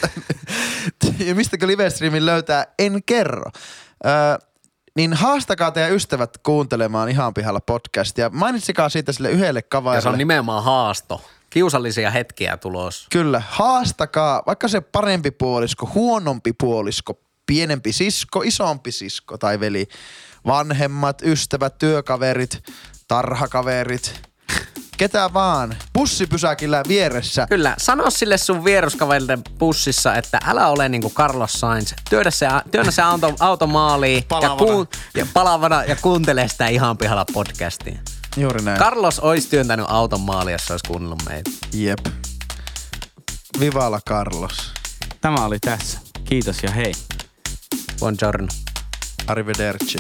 ja 1.27 1.35
mistäkö 1.35 1.67
live-streamin 1.67 2.27
löytää, 2.27 2.67
en 2.79 3.03
kerro. 3.07 3.51
Ö, 4.07 4.39
niin 5.01 5.15
haastakaa 5.15 5.71
teidän 5.71 5.93
ystävät 5.93 6.39
kuuntelemaan 6.39 7.09
ihan 7.09 7.35
pihalla 7.35 7.61
podcastia. 7.61 8.31
Mainitsikaa 8.31 8.89
siitä 8.89 9.13
sille 9.13 9.31
yhdelle 9.31 9.63
Ja 9.95 10.01
se 10.01 10.09
on 10.09 10.19
nimenomaan 10.19 10.65
haasto. 10.65 11.23
Kiusallisia 11.51 12.11
hetkiä 12.11 12.57
tulos. 12.57 13.07
Kyllä, 13.11 13.43
haastakaa 13.49 14.43
vaikka 14.47 14.69
se 14.69 14.81
parempi 14.81 15.31
puolisko, 15.31 15.91
huonompi 15.95 16.53
puolisko, 16.53 17.21
pienempi 17.47 17.93
sisko, 17.93 18.43
isompi 18.43 18.93
sisko 18.93 19.39
tai 19.39 19.61
veli, 19.61 19.89
vanhemmat, 20.47 21.23
ystävät, 21.23 21.79
työkaverit, 21.79 22.63
tarhakaverit, 23.09 24.30
ketä 25.01 25.31
vaan, 25.33 25.77
bussipysäkillä 25.95 26.83
vieressä. 26.89 27.47
Kyllä, 27.47 27.75
sano 27.79 28.11
sille 28.11 28.39
sun 28.39 28.65
vieruskaverille 28.65 29.39
bussissa, 29.59 30.15
että 30.15 30.39
älä 30.47 30.69
ole 30.69 30.89
niinku 30.89 31.11
Carlos 31.11 31.53
Sainz. 31.53 31.93
Työnnä 32.11 32.31
se, 32.31 32.47
työnnä 32.71 32.91
se 32.91 33.03
auto, 33.03 33.35
auto 33.41 33.67
maaliin 33.67 34.17
ja, 34.17 34.23
Palavana. 34.29 34.57
kuun, 34.57 34.89
ja 35.15 35.27
palavana 35.35 35.85
ja 35.85 35.97
kuuntele 35.97 36.49
sitä 36.49 36.69
ihan 36.69 36.99
pihalla 36.99 37.25
podcastia. 37.33 37.99
Juuri 38.37 38.63
näin. 38.63 38.79
Carlos 38.79 39.19
olisi 39.19 39.49
työntänyt 39.49 39.87
auton 39.89 40.21
maaliin, 40.21 40.53
jos 40.53 40.71
olisi 40.71 40.89
kuunnellut 40.89 41.23
meitä. 41.29 41.51
Jep. 41.73 42.07
Vivala 43.61 44.01
Carlos. 44.09 44.73
Tämä 45.21 45.45
oli 45.45 45.59
tässä. 45.59 45.99
Kiitos 46.25 46.63
ja 46.63 46.71
hei. 46.71 46.93
Buongiorno. 48.01 48.49
Arrivederci. 49.27 49.99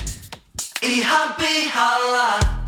Ihan 0.82 1.34
pihalla. 1.34 2.60